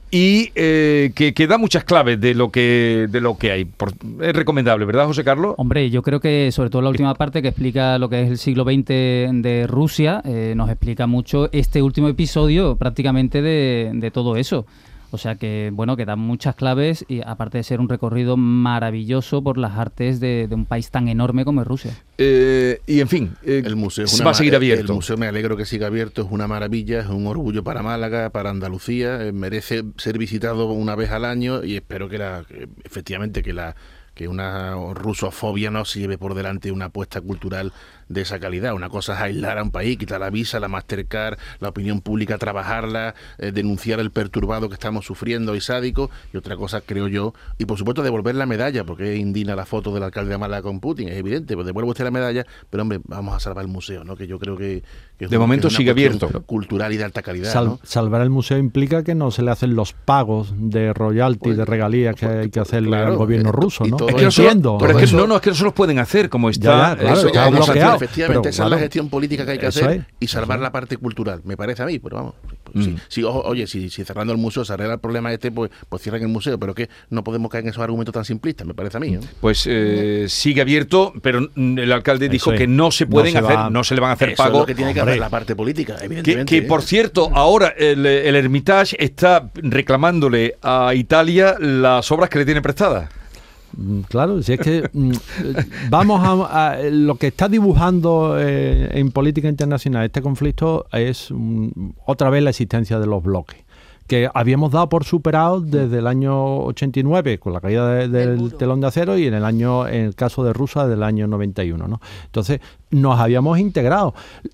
y 0.10 0.52
eh, 0.56 1.12
que, 1.14 1.34
que 1.34 1.48
da 1.48 1.58
muchas 1.58 1.84
claves 1.84 2.22
de 2.22 2.34
lo 2.34 2.50
que 2.50 3.08
de 3.10 3.20
lo 3.20 3.38
que 3.38 3.52
hay. 3.52 3.66
Por- 3.66 3.92
es 4.22 4.34
recomendable, 4.34 4.86
¿verdad, 4.86 5.06
José 5.06 5.26
Carlos? 5.26 5.56
Hombre, 5.58 5.90
yo 5.90 6.02
creo 6.02 6.22
que 6.22 6.50
sobre 6.54 6.70
todo 6.70 6.82
la 6.82 6.90
última 6.90 7.14
parte 7.16 7.42
que 7.42 7.50
explica 7.50 7.98
lo 7.98 8.08
que 8.08 8.22
es 8.24 8.30
el 8.30 8.38
siglo 8.38 8.64
XX 8.64 8.86
de 8.88 9.66
Rusia, 9.68 10.22
eh, 10.24 10.54
nos 10.56 10.70
explica 10.70 11.06
mucho 11.06 11.50
este 11.52 11.82
último 11.82 12.08
episodio 12.08 12.78
prácticamente 12.78 13.42
de, 13.42 13.92
de 13.94 14.10
todo 14.12 14.38
eso. 14.38 14.66
O 15.12 15.18
sea 15.18 15.36
que, 15.36 15.70
bueno, 15.74 15.96
que 15.96 16.06
da 16.06 16.16
muchas 16.16 16.56
claves 16.56 17.06
y 17.08 17.22
aparte 17.22 17.58
de 17.58 17.64
ser 17.64 17.80
un 17.80 17.88
recorrido 17.88 18.36
maravilloso 18.36 19.42
por 19.42 19.58
las 19.58 19.78
artes 19.78 20.20
de, 20.20 20.48
un 20.52 20.66
país 20.66 20.92
tan 20.92 21.08
enorme 21.08 21.46
como 21.46 21.62
es 21.62 21.68
Rusia. 21.68 21.92
Eh, 22.18 22.82
y 22.88 23.00
en 23.00 23.08
fin, 23.08 23.36
eh, 23.44 23.62
el 23.66 23.76
museo 23.76 24.06
va 24.26 24.32
a 24.32 24.34
seguir 24.34 24.56
abierto. 24.56 24.92
El 24.92 24.96
museo 24.96 25.18
me 25.18 25.28
alegro 25.28 25.56
que 25.56 25.66
siga 25.66 25.88
abierto, 25.88 26.24
es 26.24 26.28
una 26.30 26.48
maravilla, 26.48 27.00
es 27.00 27.08
un 27.08 27.28
orgullo 27.28 27.64
para 27.64 27.82
Málaga, 27.84 28.30
para 28.32 28.50
Andalucía, 28.50 29.24
eh, 29.26 29.32
merece 29.32 29.84
ser 29.98 30.18
visitado 30.18 30.72
una 30.72 30.96
vez 30.96 31.12
al 31.12 31.26
año 31.26 31.64
y 31.64 31.76
espero 31.76 32.10
que, 32.10 32.18
la, 32.18 32.44
efectivamente 32.84 33.44
que 33.44 33.54
la 33.54 33.76
que 34.18 34.28
una 34.28 34.74
rusofobia 34.96 35.70
no 35.70 35.86
se 35.86 36.00
lleve 36.00 36.18
por 36.18 36.34
delante 36.34 36.72
una 36.72 36.86
apuesta 36.86 37.22
cultural 37.22 37.72
de 38.10 38.22
esa 38.22 38.40
calidad. 38.40 38.74
Una 38.74 38.90
cosa 38.90 39.14
es 39.14 39.20
aislar 39.20 39.58
a 39.58 39.64
un 39.64 39.72
país, 39.72 39.98
quitar 39.98 40.20
la 40.20 40.30
visa, 40.30 40.60
la 40.60 40.68
Mastercard, 40.68 41.38
la 41.60 41.70
opinión 41.70 42.02
pública, 42.02 42.38
trabajarla, 42.38 43.16
eh, 43.38 43.52
denunciar 43.52 44.00
el 44.00 44.12
perturbado 44.12 44.70
que 44.70 44.74
estamos 44.74 45.06
sufriendo 45.06 45.56
y 45.56 45.62
sádico, 45.62 46.10
y 46.34 46.38
otra 46.38 46.56
cosa, 46.56 46.82
creo 46.82 47.08
yo, 47.08 47.34
y 47.58 47.66
por 47.66 47.78
supuesto 47.78 48.04
devolver 48.04 48.36
la 48.36 48.46
medalla, 48.46 48.84
porque 48.84 49.14
es 49.14 49.20
indigna 49.20 49.56
la 49.56 49.66
foto 49.66 49.94
del 49.94 50.04
alcalde 50.04 50.32
de 50.32 50.38
Málaga 50.38 50.64
con 50.64 50.80
Putin, 50.80 51.10
es 51.10 51.18
evidente, 51.18 51.56
pues 51.56 51.66
devuelvo 51.66 51.92
usted 51.92 52.04
la 52.04 52.12
medalla, 52.12 52.46
pero 52.70 52.84
hombre, 52.84 53.00
vamos 53.06 53.36
a 53.36 53.40
salvar 53.40 53.66
el 53.66 53.72
museo, 53.72 54.04
¿no? 54.04 54.16
Que 54.16 54.28
yo 54.28 54.40
creo 54.40 54.58
que... 54.58 54.84
de 55.20 55.38
momento 55.38 55.70
sigue 55.70 55.92
abierto. 55.92 56.30
Cultural 56.46 56.94
y 56.94 56.98
de 56.98 57.04
alta 57.04 57.22
calidad. 57.22 57.52
Salvar 57.84 58.22
el 58.22 58.30
museo 58.30 58.58
implica 58.58 59.04
que 59.04 59.16
no 59.16 59.32
se 59.32 59.42
le 59.42 59.52
hacen 59.52 59.76
los 59.76 59.94
pagos 59.94 60.54
de 60.56 60.94
royalty, 60.94 61.50
de 61.50 61.56
pues, 61.56 61.70
regalías 61.70 62.16
que 62.16 62.26
hay 62.26 62.50
que 62.50 62.60
hacerle 62.60 62.98
al 62.98 63.16
gobierno 63.16 63.52
ruso, 63.52 63.86
¿no? 63.86 63.98
Es 64.08 64.36
que 64.36 64.56
no 64.56 64.78
pero 64.78 65.00
es 65.00 65.10
que 65.10 65.16
no, 65.16 65.28
no, 65.28 65.36
es 65.36 65.42
que 65.42 65.50
no 65.50 65.56
se 65.56 65.64
los 65.64 65.74
pueden 65.74 66.00
hacer, 66.00 66.30
como 66.30 66.50
está... 66.50 66.96
claro, 66.98 67.97
efectivamente, 67.98 68.50
esa 68.50 68.64
es 68.66 68.70
la 68.70 68.80
gestión 68.80 69.10
política 69.10 69.46
que 69.46 69.52
hay 69.52 69.60
que 69.60 69.68
hacer 69.68 70.06
y 70.20 70.28
salvar 70.28 70.60
la 70.60 70.72
parte 70.72 70.98
cultural, 70.98 71.42
me 71.44 71.58
parece 71.58 71.84
a 71.84 71.86
mí, 71.86 72.00
pero 72.00 72.18
vamos. 72.18 72.34
Pues, 72.72 72.88
mm. 72.88 73.26
oye, 73.26 73.68
si, 73.68 73.90
cerrando 73.90 74.34
el 74.34 74.40
museo 74.40 74.66
se 74.66 74.74
arregla 74.74 74.96
el 74.96 75.00
problema 75.00 75.32
este, 75.32 75.52
pues, 75.52 75.72
pues 75.90 76.02
cierran 76.02 76.22
el 76.22 76.28
museo, 76.28 76.60
pero 76.60 76.74
que 76.74 76.90
no 77.10 77.24
podemos 77.24 77.52
caer 77.52 77.64
en 77.64 77.70
esos 77.70 77.82
argumentos 77.82 78.14
tan 78.14 78.26
simplistas, 78.26 78.68
me 78.68 78.74
parece 78.74 78.98
a 78.98 79.00
mí. 79.00 79.18
Pues 79.42 79.66
eh, 79.68 80.26
sigue 80.28 80.62
abierto, 80.62 81.14
pero 81.22 81.50
el 81.56 81.92
alcalde 81.92 82.30
dijo 82.30 82.52
que 82.52 82.68
no 82.68 82.92
se 82.92 83.06
pueden 83.06 83.38
hacer, 83.38 83.72
no 83.72 83.84
se 83.84 83.96
le 83.96 84.02
van 84.02 84.12
a 84.12 84.14
hacer 84.14 84.36
pagos. 84.36 84.66
que 84.66 84.76
tiene 84.76 84.94
que 84.94 85.02
hacer 85.02 85.18
la 85.18 85.30
parte 85.30 85.56
política, 85.56 85.98
evidentemente. 86.02 86.46
Que, 86.50 86.68
por 86.68 86.82
cierto, 86.82 87.30
ahora 87.34 87.74
el, 87.78 88.06
el 88.06 88.36
Hermitage 88.36 88.96
está 89.00 89.50
reclamándole 89.56 90.58
a 90.62 90.94
Italia 90.94 91.56
las 91.60 92.12
obras 92.12 92.30
que 92.30 92.40
le 92.40 92.46
tiene 92.46 92.62
prestadas. 92.62 93.10
Mm, 93.76 94.02
claro, 94.02 94.42
si 94.42 94.54
es 94.54 94.60
que 94.60 94.90
mm, 94.92 95.12
vamos 95.90 96.22
a, 96.24 96.78
lo 96.90 97.16
que 97.16 97.28
está 97.28 97.50
dibujando 97.50 98.38
eh, 98.40 98.90
en 98.94 99.12
política 99.12 99.50
internacional 99.50 100.06
este 100.06 100.22
conflicto 100.22 100.86
es 100.92 101.30
mm, 101.32 101.70
otra 102.06 102.30
vez 102.30 102.44
la 102.44 102.52
existencia 102.52 103.00
de 103.00 103.08
los 103.08 103.24
bloques 103.24 103.68
que 104.08 104.30
habíamos 104.34 104.72
dado 104.72 104.88
por 104.88 105.04
superados 105.04 105.70
desde 105.70 106.00
el 106.00 106.08
año 106.08 106.60
89 106.64 107.40
con 107.40 107.52
la 107.52 107.60
caída 107.60 108.08
del 108.08 108.54
telón 108.56 108.80
de 108.80 108.88
acero 108.88 109.18
y 109.18 109.28
en 109.28 109.34
el 109.34 109.44
año 109.44 109.86
en 109.86 110.06
el 110.06 110.16
caso 110.16 110.46
de 110.46 110.54
Rusia 110.54 110.88
del 110.88 111.04
año 111.04 111.28
91, 111.28 111.88
¿no? 111.90 112.00
Entonces, 112.26 112.62
nos 112.90 113.20
habíamos 113.20 113.60
integrado. 113.60 114.14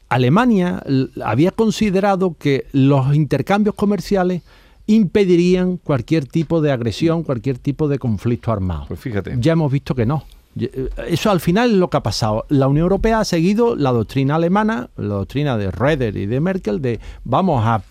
Alemania 0.09 0.81
había 1.23 1.51
considerado 1.51 2.35
que 2.37 2.65
los 2.71 3.13
intercambios 3.13 3.75
comerciales 3.75 4.41
impedirían 4.87 5.77
cualquier 5.77 6.25
tipo 6.25 6.61
de 6.61 6.71
agresión, 6.71 7.23
cualquier 7.23 7.57
tipo 7.57 7.87
de 7.87 7.99
conflicto 7.99 8.51
armado. 8.51 8.85
Pues 8.87 8.99
fíjate. 8.99 9.35
Ya 9.39 9.53
hemos 9.53 9.71
visto 9.71 9.95
que 9.95 10.05
no. 10.05 10.23
Eh, 10.59 10.89
eso 11.07 11.31
al 11.31 11.39
final 11.39 11.71
es 11.71 11.77
lo 11.77 11.89
que 11.89 11.97
ha 11.97 12.03
pasado. 12.03 12.45
La 12.49 12.67
Unión 12.67 12.83
Europea 12.83 13.19
ha 13.19 13.25
seguido 13.25 13.75
la 13.75 13.91
doctrina 13.91 14.35
alemana, 14.35 14.89
la 14.97 15.15
doctrina 15.15 15.57
de 15.57 15.71
Reder 15.71 16.17
y 16.17 16.25
de 16.25 16.39
Merkel, 16.39 16.81
de 16.81 16.99
vamos 17.23 17.63
a 17.65 17.81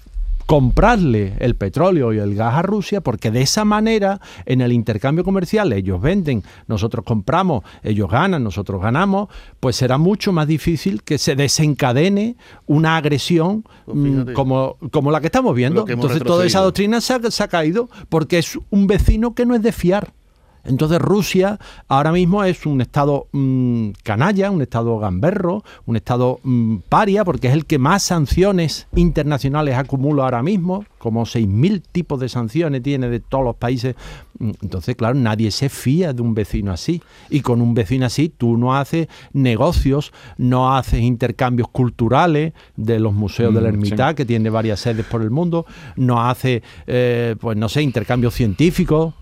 comprarle 0.47 1.35
el 1.39 1.57
petróleo 1.57 2.13
y 2.13 2.19
el 2.19 2.35
gas 2.35 2.55
a 2.55 2.63
Rusia 2.63 3.01
porque 3.01 3.31
de 3.31 3.43
esa 3.43 3.65
manera 3.65 4.21
en 4.47 4.61
el 4.61 4.73
intercambio 4.73 5.25
comercial 5.25 5.73
ellos 5.73 6.01
venden, 6.01 6.43
nosotros 6.67 7.05
compramos, 7.05 7.65
ellos 7.83 8.11
ganan, 8.11 8.43
nosotros 8.45 8.81
ganamos, 8.81 9.29
pues 9.61 9.77
será 9.77 9.99
mucho 9.99 10.33
más 10.33 10.47
difícil 10.47 11.03
que 11.03 11.19
se 11.19 11.37
desencadene 11.37 12.37
una 12.67 12.97
agresión 12.97 13.65
pues 13.85 13.97
mm, 13.97 14.33
como, 14.33 14.77
como 14.91 15.11
la 15.11 15.21
que 15.21 15.27
estamos 15.27 15.55
viendo. 15.55 15.85
Entonces 15.89 16.23
toda 16.23 16.45
esa 16.47 16.61
doctrina 16.61 17.01
se 17.01 17.43
ha 17.43 17.49
caído 17.49 17.89
porque 18.09 18.39
es 18.39 18.59
un 18.71 18.87
vecino 18.87 19.35
que 19.35 19.47
no 19.47 19.55
es 19.55 19.63
de 19.63 19.73
fiar. 19.73 20.13
Entonces 20.65 21.01
Rusia 21.01 21.59
ahora 21.89 22.13
mismo 22.13 22.45
es 22.45 22.67
un 22.67 22.81
estado 22.81 23.29
mm, 23.33 23.91
canalla, 24.03 24.51
un 24.51 24.63
estado 24.63 24.99
gamberro, 24.99 25.65
un 25.87 25.97
estado 25.97 26.41
mm, 26.43 26.77
paria, 26.89 27.25
porque 27.25 27.49
es 27.49 27.55
el 27.55 27.67
que 27.67 27.79
más 27.79 28.03
sanciones 28.03 28.87
internacionales 28.95 29.77
acumula 29.77 30.25
ahora 30.25 30.43
mismo, 30.43 30.85
como 30.99 31.25
6.000 31.25 31.83
tipos 31.91 32.21
de 32.21 32.29
sanciones 32.29 32.83
tiene 32.83 33.09
de 33.09 33.21
todos 33.21 33.45
los 33.45 33.57
países. 33.57 33.97
Mm, 34.39 34.51
entonces, 34.63 34.95
claro, 34.95 35.15
nadie 35.15 35.51
se 35.51 35.69
fía 35.69 36.13
de 36.13 36.23
un 36.23 36.35
vecino 36.35 36.73
así. 36.73 37.03
Y 37.29 37.41
con 37.41 37.61
un 37.61 37.75
vecino 37.75 38.07
así 38.07 38.29
tú 38.29 38.57
no 38.57 38.77
haces 38.77 39.09
negocios, 39.33 40.13
no 40.39 40.75
haces 40.75 41.01
intercambios 41.01 41.69
culturales 41.69 42.53
de 42.77 43.01
los 43.01 43.13
museos 43.13 43.53
de 43.55 43.61
la 43.61 43.69
Ermita, 43.69 44.15
que 44.15 44.25
tiene 44.25 44.51
varias 44.51 44.81
sedes 44.81 45.07
por 45.07 45.23
el 45.23 45.31
mundo, 45.31 45.67
no 45.97 46.23
haces, 46.23 46.63
eh, 46.87 47.37
pues 47.41 47.57
no 47.57 47.69
sé, 47.69 47.83
intercambios 47.83 48.35
científicos 48.35 49.15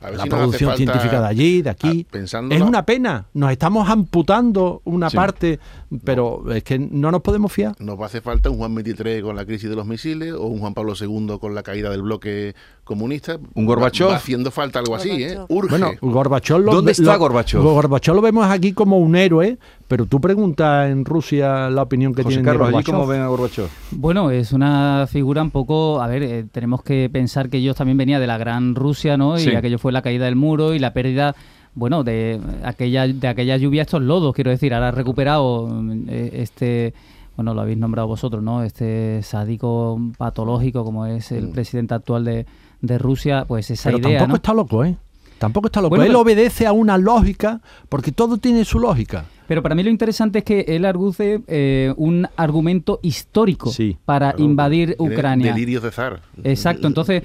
la 0.00 0.24
producción 0.26 0.76
científica 0.76 1.20
de 1.20 1.26
allí, 1.26 1.62
de 1.62 1.70
aquí. 1.70 2.06
Ah, 2.12 2.18
es 2.50 2.60
una 2.62 2.84
pena, 2.84 3.26
nos 3.34 3.50
estamos 3.50 3.88
amputando 3.88 4.82
una 4.84 5.10
parte, 5.10 5.58
pero 6.04 6.52
es 6.52 6.62
que 6.62 6.78
no 6.78 7.10
nos 7.10 7.22
podemos 7.22 7.52
fiar. 7.52 7.74
Nos 7.80 7.98
va 7.98 8.04
a 8.04 8.06
hacer 8.06 8.22
falta 8.22 8.50
un 8.50 8.58
Juan 8.58 8.74
23 8.74 9.22
con 9.22 9.36
la 9.36 9.44
crisis 9.44 9.68
de 9.68 9.76
los 9.76 9.86
misiles 9.86 10.32
o 10.32 10.46
un 10.46 10.60
Juan 10.60 10.74
Pablo 10.74 10.94
II 10.98 11.38
con 11.40 11.54
la 11.54 11.62
caída 11.62 11.90
del 11.90 12.02
bloque 12.02 12.54
comunista. 12.84 13.38
Un 13.54 13.66
Gorbachov. 13.66 14.12
haciendo 14.12 14.50
falta 14.50 14.78
algo 14.78 14.94
así, 14.94 15.10
¿eh? 15.10 15.38
Bueno, 15.48 15.92
Gorbachov 16.00 16.60
lo, 16.60 16.74
¿Dónde 16.74 16.92
está 16.92 17.16
Gorbachov? 17.16 17.62
Gorbachov 17.62 18.16
lo 18.16 18.22
vemos 18.22 18.46
aquí 18.46 18.72
como 18.72 18.98
un 18.98 19.14
héroe, 19.14 19.58
pero 19.86 20.06
tú 20.06 20.20
preguntas 20.20 20.90
en 20.90 21.04
Rusia 21.04 21.68
la 21.68 21.82
opinión 21.82 22.14
que 22.14 22.24
tiene 22.24 22.42
Carlos, 22.42 22.68
allí 22.68 22.84
cómo 22.84 23.06
ven 23.06 23.20
a 23.20 23.28
Gorbachov. 23.28 23.68
Bueno, 23.90 24.30
es 24.30 24.52
una 24.52 25.06
figura 25.06 25.42
un 25.42 25.50
poco, 25.50 26.00
a 26.00 26.06
ver, 26.06 26.22
eh, 26.22 26.44
tenemos 26.50 26.82
que 26.82 27.10
pensar 27.12 27.50
que 27.50 27.58
ellos 27.58 27.76
también 27.76 27.98
venía 27.98 28.18
de 28.18 28.26
la 28.26 28.38
gran 28.38 28.74
Rusia, 28.74 29.16
¿no? 29.16 29.38
Y 29.38 29.54
aquello 29.54 29.78
fue 29.78 29.87
la 29.92 30.02
caída 30.02 30.26
del 30.26 30.36
muro 30.36 30.74
y 30.74 30.78
la 30.78 30.92
pérdida 30.92 31.34
bueno, 31.74 32.02
de 32.02 32.40
aquella, 32.64 33.06
de 33.06 33.28
aquella 33.28 33.56
lluvia, 33.56 33.82
estos 33.82 34.02
lodos, 34.02 34.34
quiero 34.34 34.50
decir, 34.50 34.74
ahora 34.74 34.88
ha 34.88 34.90
recuperado 34.90 35.68
eh, 36.08 36.30
este, 36.34 36.92
bueno, 37.36 37.54
lo 37.54 37.60
habéis 37.60 37.78
nombrado 37.78 38.08
vosotros, 38.08 38.42
¿no? 38.42 38.64
Este 38.64 39.22
sádico 39.22 40.00
patológico 40.16 40.84
como 40.84 41.06
es 41.06 41.30
el 41.30 41.48
mm. 41.48 41.52
presidente 41.52 41.94
actual 41.94 42.24
de, 42.24 42.46
de, 42.80 42.98
Rusia, 42.98 43.44
pues 43.46 43.70
esa 43.70 43.90
Pero 43.90 43.98
idea. 44.08 44.18
Tampoco 44.18 44.36
está 44.36 44.54
loco, 44.54 44.84
¿eh? 44.84 44.96
Tampoco 45.38 45.66
está 45.68 45.80
loco. 45.80 46.02
Él 46.02 46.16
obedece 46.16 46.66
a 46.66 46.72
una 46.72 46.98
lógica, 46.98 47.60
porque 47.88 48.10
todo 48.10 48.38
tiene 48.38 48.64
su 48.64 48.80
lógica. 48.80 49.26
Pero 49.48 49.62
para 49.62 49.74
mí 49.74 49.82
lo 49.82 49.88
interesante 49.88 50.40
es 50.40 50.44
que 50.44 50.60
él 50.68 50.84
arguce 50.84 51.40
eh, 51.46 51.94
un 51.96 52.28
argumento 52.36 53.00
histórico 53.02 53.72
para 54.04 54.34
invadir 54.36 54.94
Ucrania. 54.98 55.54
Delirio 55.54 55.80
de 55.80 55.90
zar. 55.90 56.20
Exacto. 56.44 56.86
Entonces, 56.86 57.22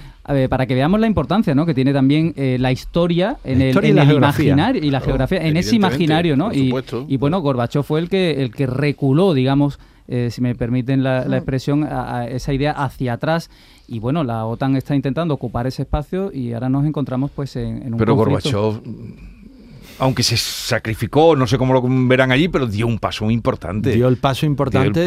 para 0.49 0.65
que 0.65 0.73
veamos 0.73 1.01
la 1.01 1.07
importancia 1.07 1.53
¿no? 1.53 1.65
que 1.65 1.73
tiene 1.73 1.91
también 1.91 2.33
eh, 2.37 2.55
la 2.61 2.71
historia 2.71 3.37
en 3.43 3.61
el, 3.61 3.75
imaginario 3.85 4.81
y 4.81 4.89
la 4.89 5.01
geografía, 5.01 5.45
en 5.45 5.57
ese 5.57 5.75
imaginario, 5.75 6.37
¿no? 6.37 6.53
Y, 6.53 6.73
y, 7.09 7.17
bueno, 7.17 7.41
Gorbachev 7.41 7.83
fue 7.83 7.99
el 7.99 8.07
que, 8.07 8.41
el 8.41 8.55
que 8.55 8.67
reculó, 8.67 9.33
digamos, 9.33 9.77
eh, 10.07 10.29
si 10.31 10.39
me 10.39 10.55
permiten 10.55 11.03
la, 11.03 11.23
expresión, 11.35 11.83
a, 11.83 12.25
esa 12.27 12.53
idea 12.53 12.71
hacia 12.71 13.13
atrás. 13.13 13.49
Y 13.85 13.99
bueno, 13.99 14.23
la 14.23 14.45
OTAN 14.45 14.77
está 14.77 14.95
intentando 14.95 15.33
ocupar 15.33 15.67
ese 15.67 15.81
espacio 15.81 16.31
y 16.33 16.53
ahora 16.53 16.69
nos 16.69 16.85
encontramos 16.85 17.31
pues 17.31 17.57
en, 17.57 17.83
en 17.83 17.93
un 17.93 17.99
Pero 17.99 18.15
Gorbachev 18.15 18.79
aunque 19.99 20.23
se 20.23 20.37
sacrificó, 20.37 21.35
no 21.35 21.47
sé 21.47 21.57
cómo 21.57 21.73
lo 21.73 21.81
verán 22.07 22.31
allí, 22.31 22.47
pero 22.47 22.67
dio 22.67 22.87
un 22.87 22.99
paso 22.99 23.29
importante. 23.29 23.91
Dio 23.91 24.07
el 24.07 24.17
paso 24.17 24.45
importante 24.45 25.05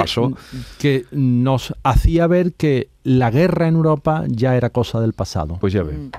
que 0.78 1.06
nos 1.10 1.74
hacía 1.82 2.26
ver 2.26 2.52
que 2.54 2.88
la 3.02 3.30
guerra 3.30 3.68
en 3.68 3.74
Europa 3.76 4.24
ya 4.28 4.56
era 4.56 4.70
cosa 4.70 5.00
del 5.00 5.12
pasado. 5.12 5.58
Pues 5.60 5.72
ya 5.72 5.82
ven. 5.82 6.10